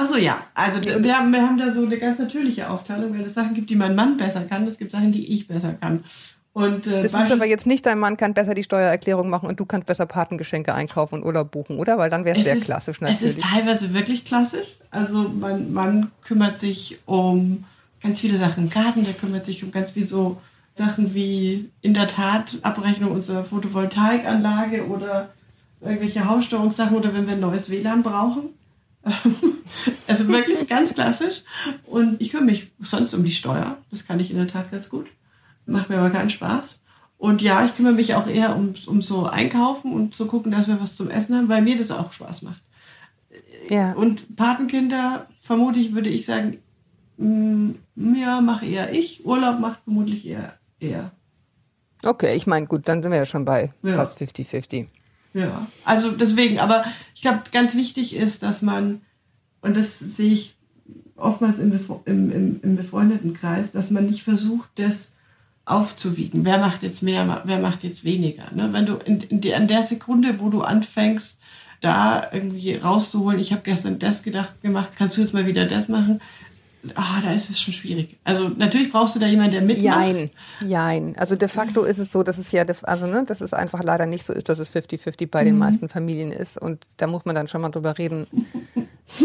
[0.00, 0.38] Ach so, ja.
[0.54, 3.68] Also wir haben, wir haben da so eine ganz natürliche Aufteilung, weil es Sachen gibt,
[3.68, 4.64] die mein Mann besser kann.
[4.66, 6.04] Es gibt Sachen, die ich besser kann.
[6.52, 9.58] Und, äh, Das ist aber jetzt nicht, dein Mann kann besser die Steuererklärung machen und
[9.58, 11.98] du kannst besser Patengeschenke einkaufen und Urlaub buchen, oder?
[11.98, 13.38] Weil dann wäre es sehr klassisch Es natürlich.
[13.38, 14.68] ist teilweise wirklich klassisch.
[14.92, 17.64] Also mein Mann kümmert sich um
[18.00, 20.40] ganz viele Sachen im Garten, der kümmert sich um ganz viel so
[20.76, 25.30] Sachen wie in der Tat Abrechnung unserer Photovoltaikanlage oder
[25.80, 28.50] irgendwelche Haussteuerungssachen oder wenn wir ein neues WLAN brauchen.
[30.08, 31.42] also wirklich ganz klassisch.
[31.86, 33.78] Und ich kümmere mich sonst um die Steuer.
[33.90, 35.06] Das kann ich in der Tat ganz gut.
[35.66, 36.64] Macht mir aber keinen Spaß.
[37.18, 40.68] Und ja, ich kümmere mich auch eher um, um so Einkaufen und zu gucken, dass
[40.68, 42.62] wir was zum Essen haben, weil mir das auch Spaß macht.
[43.68, 43.92] ja.
[43.92, 46.58] Und Patenkinder, vermutlich würde ich sagen,
[47.16, 49.24] mm, ja, mache eher ich.
[49.26, 51.10] Urlaub macht vermutlich eher er.
[52.04, 53.96] Okay, ich meine, gut, dann sind wir ja schon bei Ja.
[53.96, 54.86] fast 50-50.
[55.34, 59.02] Ja, also deswegen, aber ich glaube, ganz wichtig ist, dass man,
[59.60, 60.56] und das sehe ich
[61.16, 61.72] oftmals im,
[62.06, 65.12] im, im, im befreundeten Kreis, dass man nicht versucht, das
[65.64, 66.44] aufzuwiegen.
[66.44, 68.44] Wer macht jetzt mehr, wer macht jetzt weniger?
[68.54, 68.72] Ne?
[68.72, 71.40] Wenn du in, in die, an der Sekunde, wo du anfängst,
[71.80, 75.88] da irgendwie rauszuholen, ich habe gestern das gedacht gemacht, kannst du jetzt mal wieder das
[75.88, 76.20] machen?
[76.96, 78.18] Ah, da ist es schon schwierig.
[78.24, 79.84] Also natürlich brauchst du da jemanden, der mitmacht.
[80.06, 81.14] Jein, jein.
[81.18, 84.06] Also de facto ist es so, dass es ja, also ne, dass es einfach leider
[84.06, 85.60] nicht so ist, dass es 50-50 bei den Mhm.
[85.60, 86.56] meisten Familien ist.
[86.60, 88.26] Und da muss man dann schon mal drüber reden.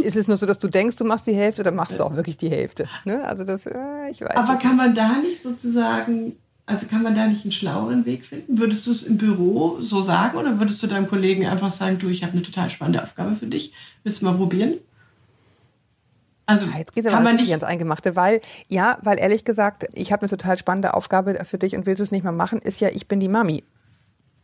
[0.02, 2.16] ist es nur so, dass du denkst, du machst die Hälfte, oder machst du auch
[2.16, 2.88] wirklich die Hälfte?
[3.06, 3.24] Ne?
[3.24, 4.36] Also das, äh, ich weiß.
[4.36, 8.58] Aber kann man da nicht sozusagen, also kann man da nicht einen schlaueren Weg finden?
[8.58, 12.08] Würdest du es im Büro so sagen oder würdest du deinem Kollegen einfach sagen, du,
[12.08, 13.74] ich habe eine total spannende Aufgabe für dich,
[14.04, 14.76] willst du mal probieren?
[16.54, 20.12] Also Ah, Jetzt geht kann aber nicht, ans Eingemachte, weil, ja, weil ehrlich gesagt, ich
[20.12, 22.80] habe eine total spannende Aufgabe für dich und willst du es nicht mal machen, ist
[22.82, 23.64] ja, ich bin die Mami.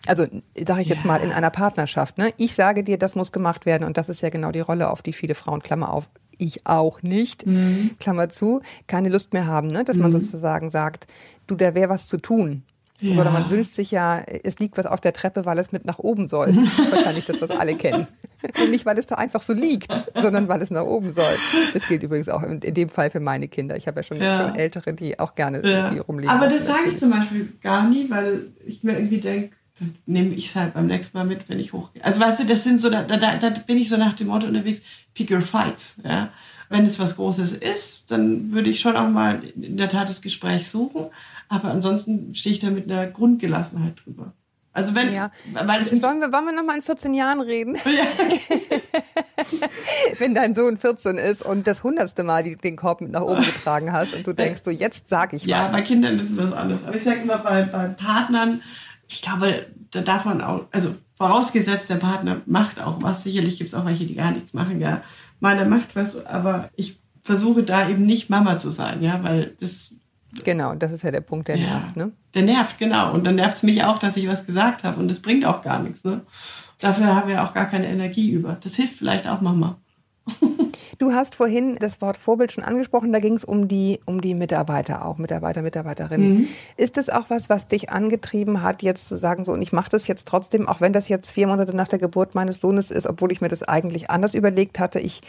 [0.07, 0.25] Also
[0.65, 1.07] sage ich jetzt Ja.
[1.07, 2.17] mal in einer Partnerschaft.
[2.17, 2.33] Ne?
[2.37, 5.01] Ich sage dir, das muss gemacht werden und das ist ja genau die Rolle, auf
[5.01, 7.91] die viele Frauen, Klammer auf, ich auch nicht, Mhm.
[7.99, 9.83] Klammer zu, keine Lust mehr haben, ne?
[9.83, 11.07] dass man sozusagen sagt,
[11.47, 12.63] du, da wäre was zu tun.
[13.01, 13.13] Ja.
[13.13, 15.99] Sondern man wünscht sich ja, es liegt was auf der Treppe, weil es mit nach
[15.99, 16.47] oben soll.
[16.77, 18.07] Das ist wahrscheinlich das, was alle kennen.
[18.61, 21.35] Und nicht, weil es da einfach so liegt, sondern weil es nach oben soll.
[21.73, 23.75] Das gilt übrigens auch in, in dem Fall für meine Kinder.
[23.77, 24.37] Ich habe ja schon, Ja.
[24.47, 25.89] schon Ältere, die auch gerne Ja.
[25.89, 26.29] viel rumliegen.
[26.33, 30.33] Aber das sage ich zum Beispiel gar nie, weil ich mir irgendwie denke, dann nehme
[30.35, 32.03] ich es halt beim nächsten Mal mit, wenn ich hochgehe.
[32.03, 34.47] Also weißt du, das sind so, da, da, da bin ich so nach dem Motto
[34.47, 34.81] unterwegs,
[35.13, 35.97] pick your fights.
[36.03, 36.29] Ja?
[36.69, 40.21] Wenn es was Großes ist, dann würde ich schon auch mal in der Tat das
[40.21, 41.05] Gespräch suchen.
[41.49, 44.33] Aber ansonsten stehe ich da mit einer Grundgelassenheit drüber.
[44.71, 45.29] Also wenn, Ja.
[45.65, 47.75] weil es Wollen wir, wollen wir noch mal in 14 Jahren reden?
[47.85, 48.05] ja,
[50.19, 53.91] Wenn dein Sohn 14 ist und das hundertste Mal den Korb mit nach oben getragen
[53.91, 55.71] hast und du denkst, so jetzt sag ich Ja, was.
[55.71, 56.85] bei Kindern ist es was anderes.
[56.85, 58.61] Aber ich sage immer, bei, bei Partnern,
[59.07, 63.23] ich glaube, da darf man auch, also vorausgesetzt, der Partner macht auch was.
[63.23, 65.01] Sicherlich gibt es auch welche, die gar nichts machen, ja.
[65.39, 69.93] Meiner macht was, aber ich versuche da eben nicht Mama zu sein, ja, weil das,
[70.43, 71.95] Genau, das ist ja der Punkt, der ja, nervt.
[71.95, 72.11] Ne?
[72.33, 73.13] der nervt, genau.
[73.13, 75.61] Und dann nervt es mich auch, dass ich was gesagt habe und das bringt auch
[75.61, 76.21] gar nichts, ne.
[76.79, 78.57] Dafür haben wir auch gar keine Energie über.
[78.61, 79.77] Das hilft vielleicht auch Mama.
[80.97, 84.33] Du hast vorhin das Wort Vorbild schon angesprochen, da ging es um die, um die
[84.33, 86.49] Mitarbeiter auch, Mitarbeiter, Mitarbeiterinnen.
[86.75, 89.89] Ist das auch was, was dich angetrieben hat, jetzt zu sagen, so, und ich mache
[89.89, 93.07] das jetzt trotzdem, auch wenn das jetzt vier Monate nach der Geburt meines Sohnes ist,
[93.07, 95.21] obwohl ich mir das eigentlich anders überlegt hatte, ich,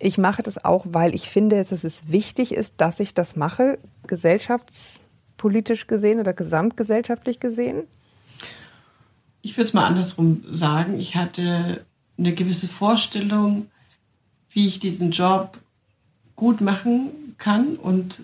[0.00, 3.78] ich mache das auch, weil ich finde, dass es wichtig ist, dass ich das mache,
[4.06, 7.84] gesellschaftspolitisch gesehen oder gesamtgesellschaftlich gesehen?
[9.42, 10.98] ich würde es mal andersrum sagen.
[10.98, 11.84] Ich hatte
[12.18, 13.68] eine gewisse Vorstellung,
[14.50, 15.58] wie ich diesen Job
[16.36, 18.20] gut machen kann und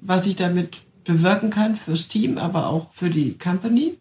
[0.00, 3.98] was ich damit bewirken kann fürs Team, aber auch für die Company.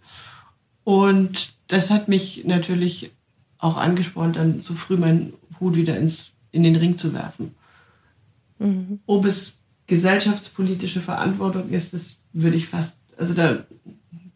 [0.83, 3.11] Und das hat mich natürlich
[3.57, 7.55] auch angespornt, dann so früh meinen Hut wieder ins, in den Ring zu werfen.
[9.05, 9.53] Ob es
[9.87, 13.65] gesellschaftspolitische Verantwortung ist, das würde ich fast, also da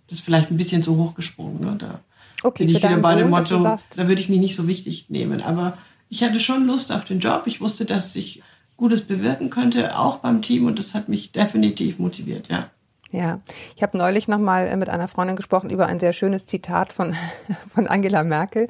[0.08, 1.62] das ist vielleicht ein bisschen zu hoch gesprungen.
[1.62, 1.76] Ne?
[1.78, 2.00] Da
[2.44, 5.42] Okay, bin ich wieder bei dem Motto, da würde ich mich nicht so wichtig nehmen.
[5.42, 5.78] Aber
[6.10, 7.44] ich hatte schon Lust auf den Job.
[7.46, 8.44] Ich wusste, dass ich
[8.78, 10.66] Gutes bewirken könnte, auch beim Team.
[10.66, 12.70] Und das hat mich definitiv motiviert, ja.
[13.16, 13.40] Ja,
[13.78, 17.16] ich habe neulich noch mal mit einer Freundin gesprochen über ein sehr schönes Zitat von,
[17.74, 18.68] von Angela Merkel,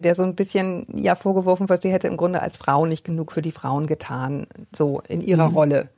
[0.00, 3.30] der so ein bisschen ja vorgeworfen wird, sie hätte im Grunde als Frau nicht genug
[3.30, 5.88] für die Frauen getan, so in ihrer Rolle.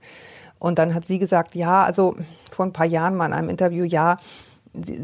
[0.58, 2.16] Und dann hat sie gesagt, ja, also
[2.50, 4.18] vor ein paar Jahren mal in einem Interview, ja,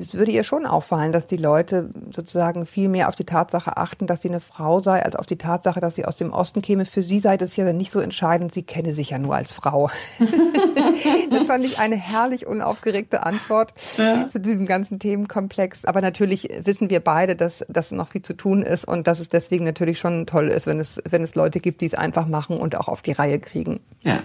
[0.00, 4.06] es würde ihr schon auffallen, dass die Leute sozusagen viel mehr auf die Tatsache achten,
[4.06, 6.84] dass sie eine Frau sei, als auf die Tatsache, dass sie aus dem Osten käme.
[6.84, 9.90] Für sie sei das ja nicht so entscheidend, sie kenne sich ja nur als Frau.
[11.30, 14.28] Das fand ich eine herrlich unaufgeregte Antwort Ja.
[14.28, 15.84] zu diesem ganzen Themenkomplex.
[15.84, 19.28] Aber natürlich wissen wir beide, dass, dass noch viel zu tun ist und dass es
[19.28, 22.58] deswegen natürlich schon toll ist, wenn es, wenn es Leute gibt, die es einfach machen
[22.58, 23.80] und auch auf die Reihe kriegen.
[24.02, 24.20] Ja.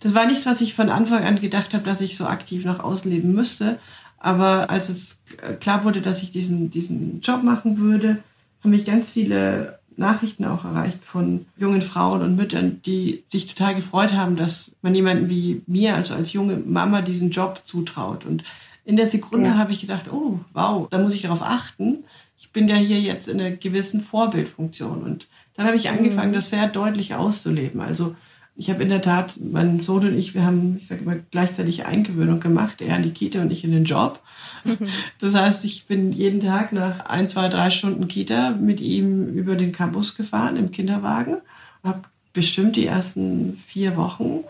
[0.00, 2.80] Das war nichts, was ich von Anfang an gedacht habe, dass ich so aktiv nach
[2.84, 3.78] außen leben müsste.
[4.26, 5.20] Aber als es
[5.60, 8.18] klar wurde, dass ich diesen, diesen Job machen würde,
[8.60, 13.76] haben mich ganz viele Nachrichten auch erreicht von jungen Frauen und Müttern, die sich total
[13.76, 18.26] gefreut haben, dass man jemanden wie mir, also als junge Mama, diesen Job zutraut.
[18.26, 18.42] Und
[18.84, 19.58] in der Sekunde Ja.
[19.58, 22.02] habe ich gedacht, oh, wow, da muss ich darauf achten.
[22.36, 25.04] Ich bin ja hier jetzt in einer gewissen Vorbildfunktion.
[25.04, 27.80] Und dann habe ich angefangen, das sehr deutlich auszuleben.
[27.80, 28.16] Also
[28.56, 31.84] ich habe in der Tat, mein Sohn und ich, wir haben, ich sage immer, gleichzeitig
[31.84, 34.20] Eingewöhnung gemacht, er in die Kita und ich in den Job.
[35.20, 39.54] Das heißt, ich bin jeden Tag nach ein, zwei, drei Stunden Kita mit ihm über
[39.54, 41.36] den Campus gefahren im Kinderwagen.
[41.84, 44.44] Habe bestimmt die ersten vier Wochen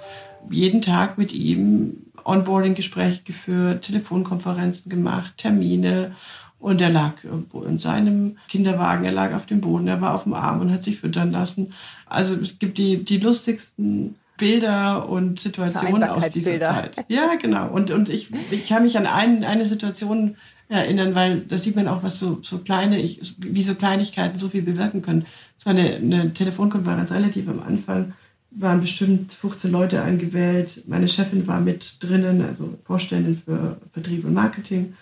[0.51, 6.17] jeden Tag mit ihm Onboarding-Gespräche geführt, Telefonkonferenzen gemacht, Termine.
[6.59, 10.25] Und er lag irgendwo in seinem Kinderwagen, er lag auf dem Boden, er war auf
[10.25, 11.75] dem Arm und hat sich füttern lassen.
[12.07, 16.59] Also es gibt die, die lustigsten Bilder und Situationen aus dieser.
[16.59, 17.05] Zeit.
[17.09, 17.69] Ja, genau.
[17.69, 20.37] Und, und ich, ich kann mich an ein, eine Situation
[20.69, 24.49] erinnern, weil da sieht man auch, was so, so kleine, ich, wie so Kleinigkeiten so
[24.49, 25.27] viel bewirken können.
[25.59, 28.15] Es war eine, eine Telefonkonferenz relativ am Anfang,
[28.51, 30.83] waren bestimmt 15 Leute eingewählt.
[30.87, 34.95] Meine Chefin war mit drinnen, also Vorständin für Vertrieb und Marketing.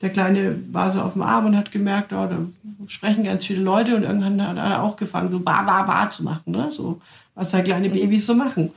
[0.00, 2.38] Der Kleine war so auf dem Arm und hat gemerkt, oh, da
[2.86, 6.22] sprechen ganz viele Leute und irgendwann hat er auch gefangen, so ba, ba, ba zu
[6.22, 6.70] machen, ne?
[6.72, 7.00] so
[7.34, 8.72] was da kleine Babys so machen.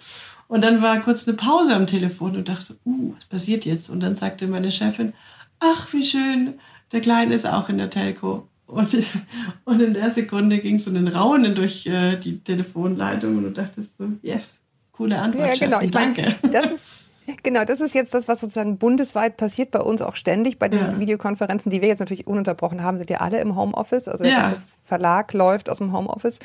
[0.48, 3.90] Und dann war kurz eine Pause am Telefon und dachte, uh, was passiert jetzt?
[3.90, 5.14] Und dann sagte meine Chefin,
[5.60, 6.56] ach, wie schön,
[6.92, 8.48] der Kleine ist auch in der Telco.
[8.68, 8.94] Und,
[9.66, 13.98] und in der Sekunde ging so ein Raunen durch äh, die Telefonleitung und du dachtest
[13.98, 14.56] so, yes,
[14.92, 15.80] coole Antwort, Ja, genau.
[15.80, 16.50] Chefin, Ich meine, danke.
[16.52, 16.88] das ist
[17.44, 20.60] Genau, das ist jetzt das, was sozusagen bundesweit passiert, bei uns auch ständig.
[20.60, 21.00] Bei den Ja.
[21.00, 24.08] Videokonferenzen, die wir jetzt natürlich ununterbrochen haben, sind ja alle im Homeoffice.
[24.08, 24.58] Also Ja.
[24.86, 26.40] Verlag läuft aus dem Homeoffice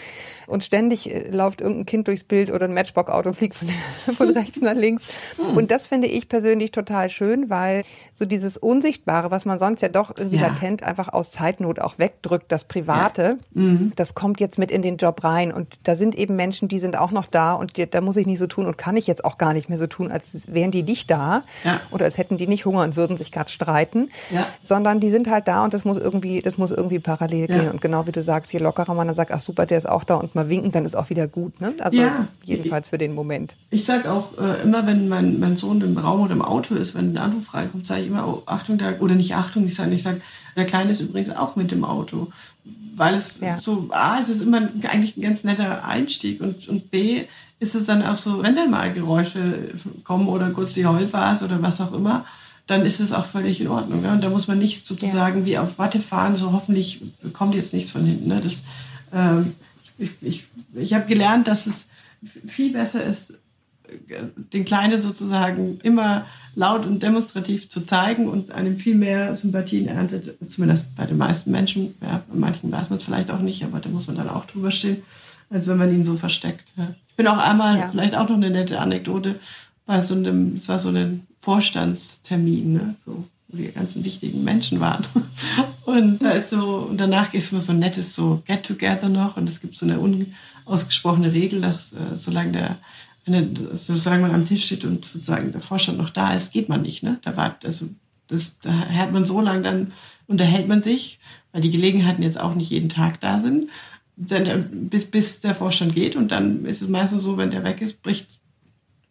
[0.47, 3.69] und ständig äh, läuft irgendein Kind durchs Bild oder ein Matchbox-Auto fliegt von,
[4.17, 5.09] von rechts nach links.
[5.37, 5.57] Hm.
[5.57, 7.83] Und das finde ich persönlich total schön, weil
[8.15, 10.49] so dieses Unsichtbare, was man sonst ja doch irgendwie Ja.
[10.49, 13.93] latent einfach aus Zeitnot auch wegdrückt, das Private, Mhm.
[13.97, 15.53] das kommt jetzt mit in den Job rein.
[15.53, 18.27] Und da sind eben Menschen, die sind auch noch da und die, da muss ich
[18.27, 20.71] nicht so tun und kann ich jetzt auch gar nicht mehr so tun, als wären
[20.71, 21.81] die nicht da Ja.
[21.91, 24.47] oder als hätten die nicht Hunger und würden sich gerade streiten, Ja.
[24.63, 27.59] sondern die sind halt da und das muss irgendwie, das muss irgendwie parallel Ja.
[27.59, 27.71] gehen.
[27.71, 30.05] Und genau wie du sagst, je lockerer man dann sagt, ach super, der ist auch
[30.05, 31.61] da und mal winken, dann ist auch wieder gut.
[31.61, 31.75] Ne?
[31.81, 32.29] Also Ja.
[32.45, 33.57] jedenfalls für den Moment.
[33.71, 36.95] Ich sage auch äh, immer, wenn mein, mein Sohn im Raum oder im Auto ist,
[36.95, 39.95] wenn ein Anruf reinkommt, sage ich immer, oh, Achtung, der, oder nicht Achtung, ich sage,
[39.95, 40.21] ich sage,
[40.57, 42.29] der Kleine ist übrigens auch mit dem Auto.
[42.97, 43.59] Weil es Ja.
[43.61, 47.25] so, A, es ist immer eigentlich ein ganz netter Einstieg und, und B,
[47.61, 49.71] ist es dann auch so, wenn dann mal Geräusche
[50.05, 52.25] kommen oder kurz die Heulphase oder was auch immer,
[52.69, 54.03] dann ist es auch völlig in Ordnung.
[54.03, 54.13] Ne?
[54.13, 57.03] Und da muss man nicht sozusagen wie auf Watte fahren, so hoffentlich
[57.33, 58.29] kommt jetzt nichts von hinten.
[58.29, 58.41] Ne?
[58.41, 58.63] Das,
[59.13, 59.55] ähm,
[59.97, 61.87] ich ich, ich habe gelernt, dass es
[62.47, 63.35] viel besser ist,
[64.53, 70.37] den Kleinen sozusagen immer laut und demonstrativ zu zeigen und einem viel mehr Sympathien erntet,
[70.51, 71.95] zumindest bei den meisten Menschen.
[72.03, 74.45] Ja, bei manchen weiß man es vielleicht auch nicht, aber da muss man dann auch
[74.45, 75.03] drüber stehen,
[75.49, 76.71] als wenn man ihn so versteckt.
[76.77, 76.93] Ja.
[77.09, 77.89] Ich bin auch einmal, Ja.
[77.91, 79.37] vielleicht auch noch eine nette Anekdote,
[79.87, 84.81] bei so einem, es war so ein Vorstandstermin, ne, so, wo die ganzen wichtigen Menschen
[84.81, 85.07] waren.
[85.85, 89.49] Und da ist so, und danach ist immer so ein nettes so Get-Together noch und
[89.49, 92.79] es gibt so eine unausgesprochene Regel, dass äh, solange der
[93.75, 97.03] sozusagen man am Tisch steht und sozusagen der Vorstand noch da ist, geht man nicht.
[97.03, 97.19] Ne?
[97.23, 97.87] Da war, also
[98.29, 99.93] das, da hält man so lange dann,
[100.27, 101.19] unterhält man sich,
[101.53, 103.71] weil die Gelegenheiten jetzt auch nicht jeden Tag da sind,
[104.17, 107.81] dann, bis, bis der Vorstand geht und dann ist es meistens so, wenn der weg
[107.81, 108.41] ist, bricht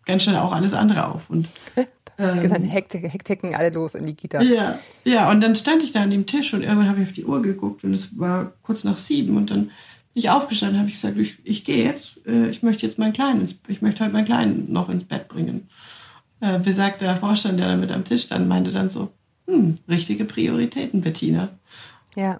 [0.05, 1.29] ganz schnell auch alles andere auf.
[1.29, 1.47] Und,
[2.17, 4.41] ähm, Dann hekt, hekt, hecken alle los in die Kita.
[4.41, 7.13] ja, ja, und dann stand ich da an dem Tisch und irgendwann habe ich auf
[7.13, 9.71] die Uhr geguckt und es war kurz nach sieben und dann bin
[10.13, 13.47] ich aufgestanden, habe ich gesagt, ich, ich gehe jetzt, äh, ich möchte jetzt meinen Kleinen,
[13.67, 15.69] ich möchte heute meinen Kleinen noch ins Bett bringen.
[16.39, 19.10] Äh, besagter Vorstand, der da mit am Tisch stand, meinte dann so,
[19.47, 21.49] hm, richtige Prioritäten, Bettina.
[22.15, 22.39] Ja.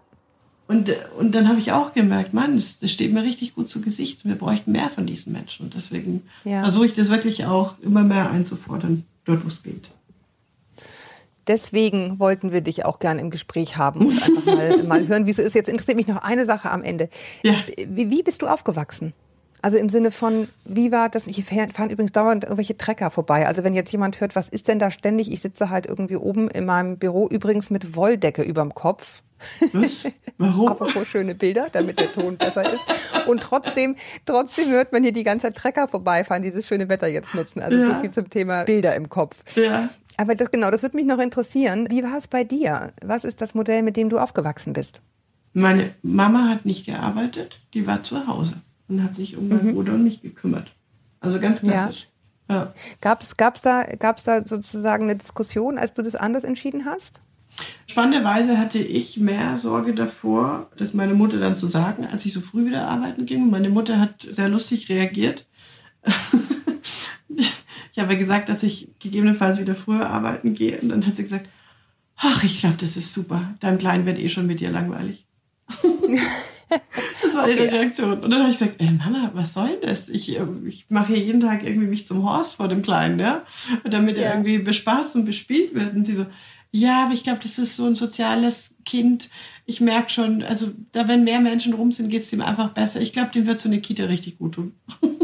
[0.68, 3.80] Und, und dann habe ich auch gemerkt, Mann, das, das steht mir richtig gut zu
[3.80, 4.26] Gesicht.
[4.26, 5.66] Wir bräuchten mehr von diesen Menschen.
[5.68, 6.62] Und deswegen Ja.
[6.64, 9.90] versuche ich das wirklich auch immer mehr einzufordern, dort wo es geht.
[11.48, 15.32] Deswegen wollten wir dich auch gerne im Gespräch haben und einfach mal, mal hören, wie
[15.32, 15.56] es ist.
[15.56, 17.10] Jetzt interessiert mich noch eine Sache am Ende.
[17.44, 17.56] Ja.
[17.78, 19.14] Wie, wie bist du aufgewachsen?
[19.62, 21.26] Also im Sinne von, wie war das?
[21.26, 23.48] Hier fahren übrigens dauernd irgendwelche Trecker vorbei.
[23.48, 25.32] Also wenn jetzt jemand hört, was ist denn da ständig?
[25.32, 29.24] Ich sitze halt irgendwie oben in meinem Büro, übrigens mit Wolldecke überm Kopf.
[29.74, 30.06] Was?
[30.38, 30.68] Warum?
[30.68, 32.84] Apropos schöne Bilder, damit der Ton besser ist.
[33.28, 33.96] Und trotzdem,
[34.26, 37.62] trotzdem hört man hier die ganze Zeit Trecker vorbeifahren, die das schöne Wetter jetzt nutzen.
[37.62, 37.90] Also Ja.
[37.96, 39.44] so viel zum Thema Bilder im Kopf.
[39.56, 39.90] Ja.
[40.18, 41.88] Aber das genau, das würde mich noch interessieren.
[41.92, 42.92] Wie war es bei dir?
[43.04, 45.02] Was ist das Modell, mit dem du aufgewachsen bist?
[45.54, 48.54] Meine Mama hat nicht gearbeitet, die war zu Hause
[48.88, 50.72] und hat sich um meinen Bruder und mich gekümmert.
[51.20, 51.72] Also ganz Ja.
[51.72, 52.08] klassisch.
[52.50, 52.74] Ja.
[53.02, 57.20] Gab's, gab's da, gab's da sozusagen eine Diskussion, als du das anders entschieden hast?
[57.88, 62.40] Spannenderweise hatte ich mehr Sorge davor, das meine Mutter dann zu sagen, als ich so
[62.42, 63.50] früh wieder arbeiten ging.
[63.50, 65.48] Meine Mutter hat sehr lustig reagiert.
[67.30, 70.80] ich habe gesagt, dass ich gegebenenfalls wieder früher arbeiten gehe.
[70.80, 71.50] Und dann hat sie gesagt,
[72.16, 73.56] ach, ich glaube, das ist super.
[73.60, 75.26] Deinem Kleinen wird eh schon mit dir langweilig.
[77.38, 77.66] war okay.
[77.66, 78.20] ihre Reaktion.
[78.20, 80.10] Und dann habe ich gesagt, ey Mama, was soll das?
[80.10, 83.44] Ich, äh, ich mache hier jeden Tag irgendwie mich zum Horst vor dem Kleinen, ja?
[83.84, 84.24] damit ja.
[84.24, 85.96] er irgendwie bespaßt und bespielt wird.
[85.96, 86.26] Und sie so,
[86.72, 89.30] ja, aber ich glaube, das ist so ein soziales Kind.
[89.66, 93.02] Ich merke schon, also da, wenn mehr Menschen rum sind, geht es ihm einfach besser.
[93.02, 94.74] Ich glaube, dem wird so eine Kita richtig gut tun.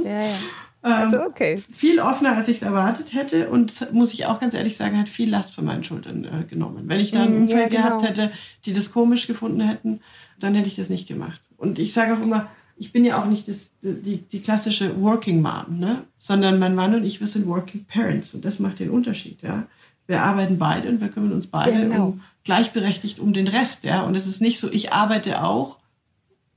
[0.04, 0.28] Ja, ja.
[0.84, 1.64] Also ähm, okay.
[1.74, 5.08] viel offener, als ich es erwartet hätte und muss ich auch ganz ehrlich sagen, hat
[5.08, 6.90] viel Last von meinen Schultern äh, genommen.
[6.90, 8.00] Wenn ich da ein mm, Umfeld ja, genau.
[8.00, 8.32] gehabt hätte,
[8.66, 10.02] die das komisch gefunden hätten,
[10.42, 11.40] dann hätte ich das nicht gemacht.
[11.64, 15.42] Und ich sage auch immer, ich bin ja auch nicht das, die, die klassische Working
[15.42, 16.04] Mom, ne?
[16.18, 19.42] sondern mein Mann und ich, wir sind Working Parents und das macht den Unterschied.
[19.42, 19.68] Ja?
[20.06, 22.08] Wir arbeiten beide und wir kümmern uns beide genau.
[22.08, 23.84] um, gleichberechtigt um den Rest.
[23.84, 24.04] Ja?
[24.04, 25.78] Und es ist nicht so, ich arbeite auch,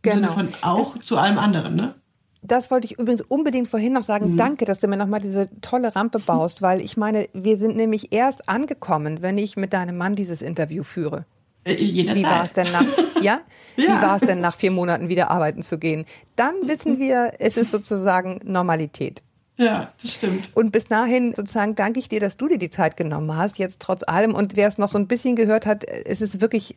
[0.03, 0.33] genau.
[0.33, 1.77] von auch es, zu allem anderen.
[1.77, 1.95] Ne?
[2.43, 4.33] Das wollte ich übrigens unbedingt vorhin noch sagen.
[4.33, 4.37] Mhm.
[4.37, 8.13] Danke, dass du mir nochmal diese tolle Rampe baust, weil ich meine, wir sind nämlich
[8.13, 11.27] erst angekommen, wenn ich mit deinem Mann dieses Interview führe.
[11.67, 12.17] Äh, jederzeit.
[12.17, 13.21] Wie war es denn nach, ja?
[13.21, 13.41] ja?
[13.77, 16.07] Wie war es denn nach vier Monaten wieder arbeiten zu gehen?
[16.37, 19.23] Dann wissen wir, es ist sozusagen Normalität.
[19.59, 20.51] Ja, das stimmt.
[20.55, 23.81] Und bis dahin sozusagen danke ich dir, dass du dir die Zeit genommen hast, jetzt
[23.81, 24.35] trotz allem.
[24.35, 26.77] Und wer es noch so ein bisschen gehört hat, es ist wirklich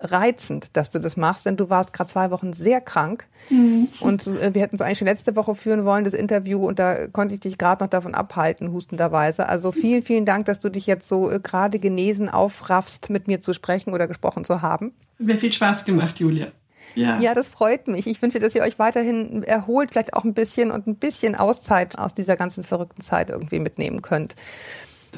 [0.00, 3.24] reizend, dass du das machst, denn du warst gerade zwei Wochen sehr krank.
[3.50, 3.88] Mhm.
[4.00, 7.06] Und äh, wir hätten es eigentlich schon letzte Woche führen wollen, das Interview, und da
[7.06, 9.48] konnte ich dich gerade noch davon abhalten, hustenderweise.
[9.48, 13.40] Also vielen, vielen Dank, dass du dich jetzt so äh, gerade genesen aufraffst, mit mir
[13.40, 14.92] zu sprechen oder gesprochen zu haben.
[15.18, 16.48] Mir viel Spaß gemacht, Julia.
[16.94, 17.18] Ja.
[17.20, 18.06] ja, das freut mich.
[18.06, 21.98] Ich wünsche, dass ihr euch weiterhin erholt, vielleicht auch ein bisschen und ein bisschen Auszeit
[21.98, 24.34] aus dieser ganzen verrückten Zeit irgendwie mitnehmen könnt.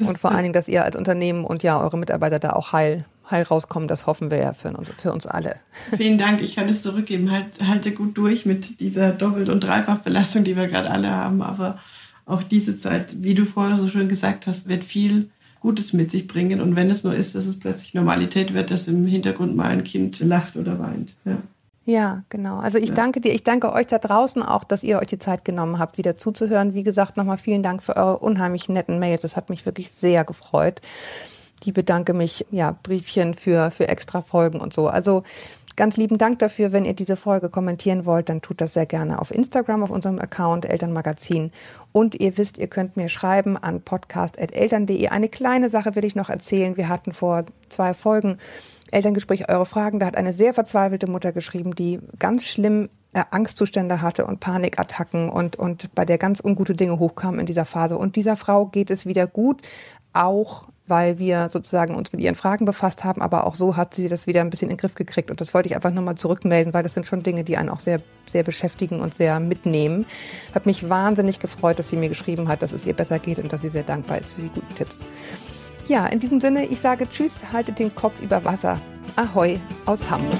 [0.01, 3.05] Und vor allen Dingen, dass ihr als Unternehmen und ja eure Mitarbeiter da auch heil
[3.31, 5.55] heil rauskommen, das hoffen wir ja für uns, für uns alle.
[5.95, 7.31] Vielen Dank, ich kann es zurückgeben.
[7.31, 11.41] Halt, halte gut durch mit dieser Doppelt- und Dreifachbelastung, die wir gerade alle haben.
[11.41, 11.79] Aber
[12.25, 16.27] auch diese Zeit, wie du vorher so schön gesagt hast, wird viel Gutes mit sich
[16.27, 16.61] bringen.
[16.61, 19.83] Und wenn es nur ist, dass es plötzlich Normalität wird, dass im Hintergrund mal ein
[19.83, 21.15] Kind lacht oder weint.
[21.25, 21.37] Ja.
[21.85, 22.59] Ja, genau.
[22.59, 22.95] Also ich ja.
[22.95, 23.33] danke dir.
[23.33, 26.75] Ich danke euch da draußen auch, dass ihr euch die Zeit genommen habt, wieder zuzuhören.
[26.75, 29.23] Wie gesagt, nochmal vielen Dank für eure unheimlich netten Mails.
[29.23, 30.81] Das hat mich wirklich sehr gefreut
[31.59, 34.87] die bedanke mich, ja, Briefchen für, für extra Folgen und so.
[34.87, 35.23] Also
[35.75, 36.73] ganz lieben Dank dafür.
[36.73, 40.19] Wenn ihr diese Folge kommentieren wollt, dann tut das sehr gerne auf Instagram, auf unserem
[40.19, 41.51] Account Elternmagazin.
[41.93, 45.07] Und ihr wisst, ihr könnt mir schreiben an podcast.eltern.de.
[45.07, 46.75] Eine kleine Sache will ich noch erzählen.
[46.75, 48.37] Wir hatten vor zwei Folgen
[48.91, 49.99] Elterngespräch eure Fragen.
[49.99, 55.29] Da hat eine sehr verzweifelte Mutter geschrieben, die ganz schlimm äh, Angstzustände hatte und Panikattacken
[55.29, 57.97] und, und bei der ganz ungute Dinge hochkamen in dieser Phase.
[57.97, 59.61] Und dieser Frau geht es wieder gut,
[60.13, 64.09] auch weil wir sozusagen uns mit ihren Fragen befasst haben, aber auch so hat sie
[64.09, 65.29] das wieder ein bisschen in den Griff gekriegt.
[65.29, 67.79] Und das wollte ich einfach nochmal zurückmelden, weil das sind schon Dinge, die einen auch
[67.79, 70.05] sehr, sehr beschäftigen und sehr mitnehmen.
[70.53, 73.53] Hat mich wahnsinnig gefreut, dass sie mir geschrieben hat, dass es ihr besser geht und
[73.53, 75.05] dass sie sehr dankbar ist für die guten Tipps.
[75.87, 78.79] Ja, in diesem Sinne, ich sage Tschüss, haltet den Kopf über Wasser.
[79.15, 80.37] Ahoi aus Hamburg.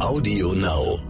[0.00, 1.09] Audio Now.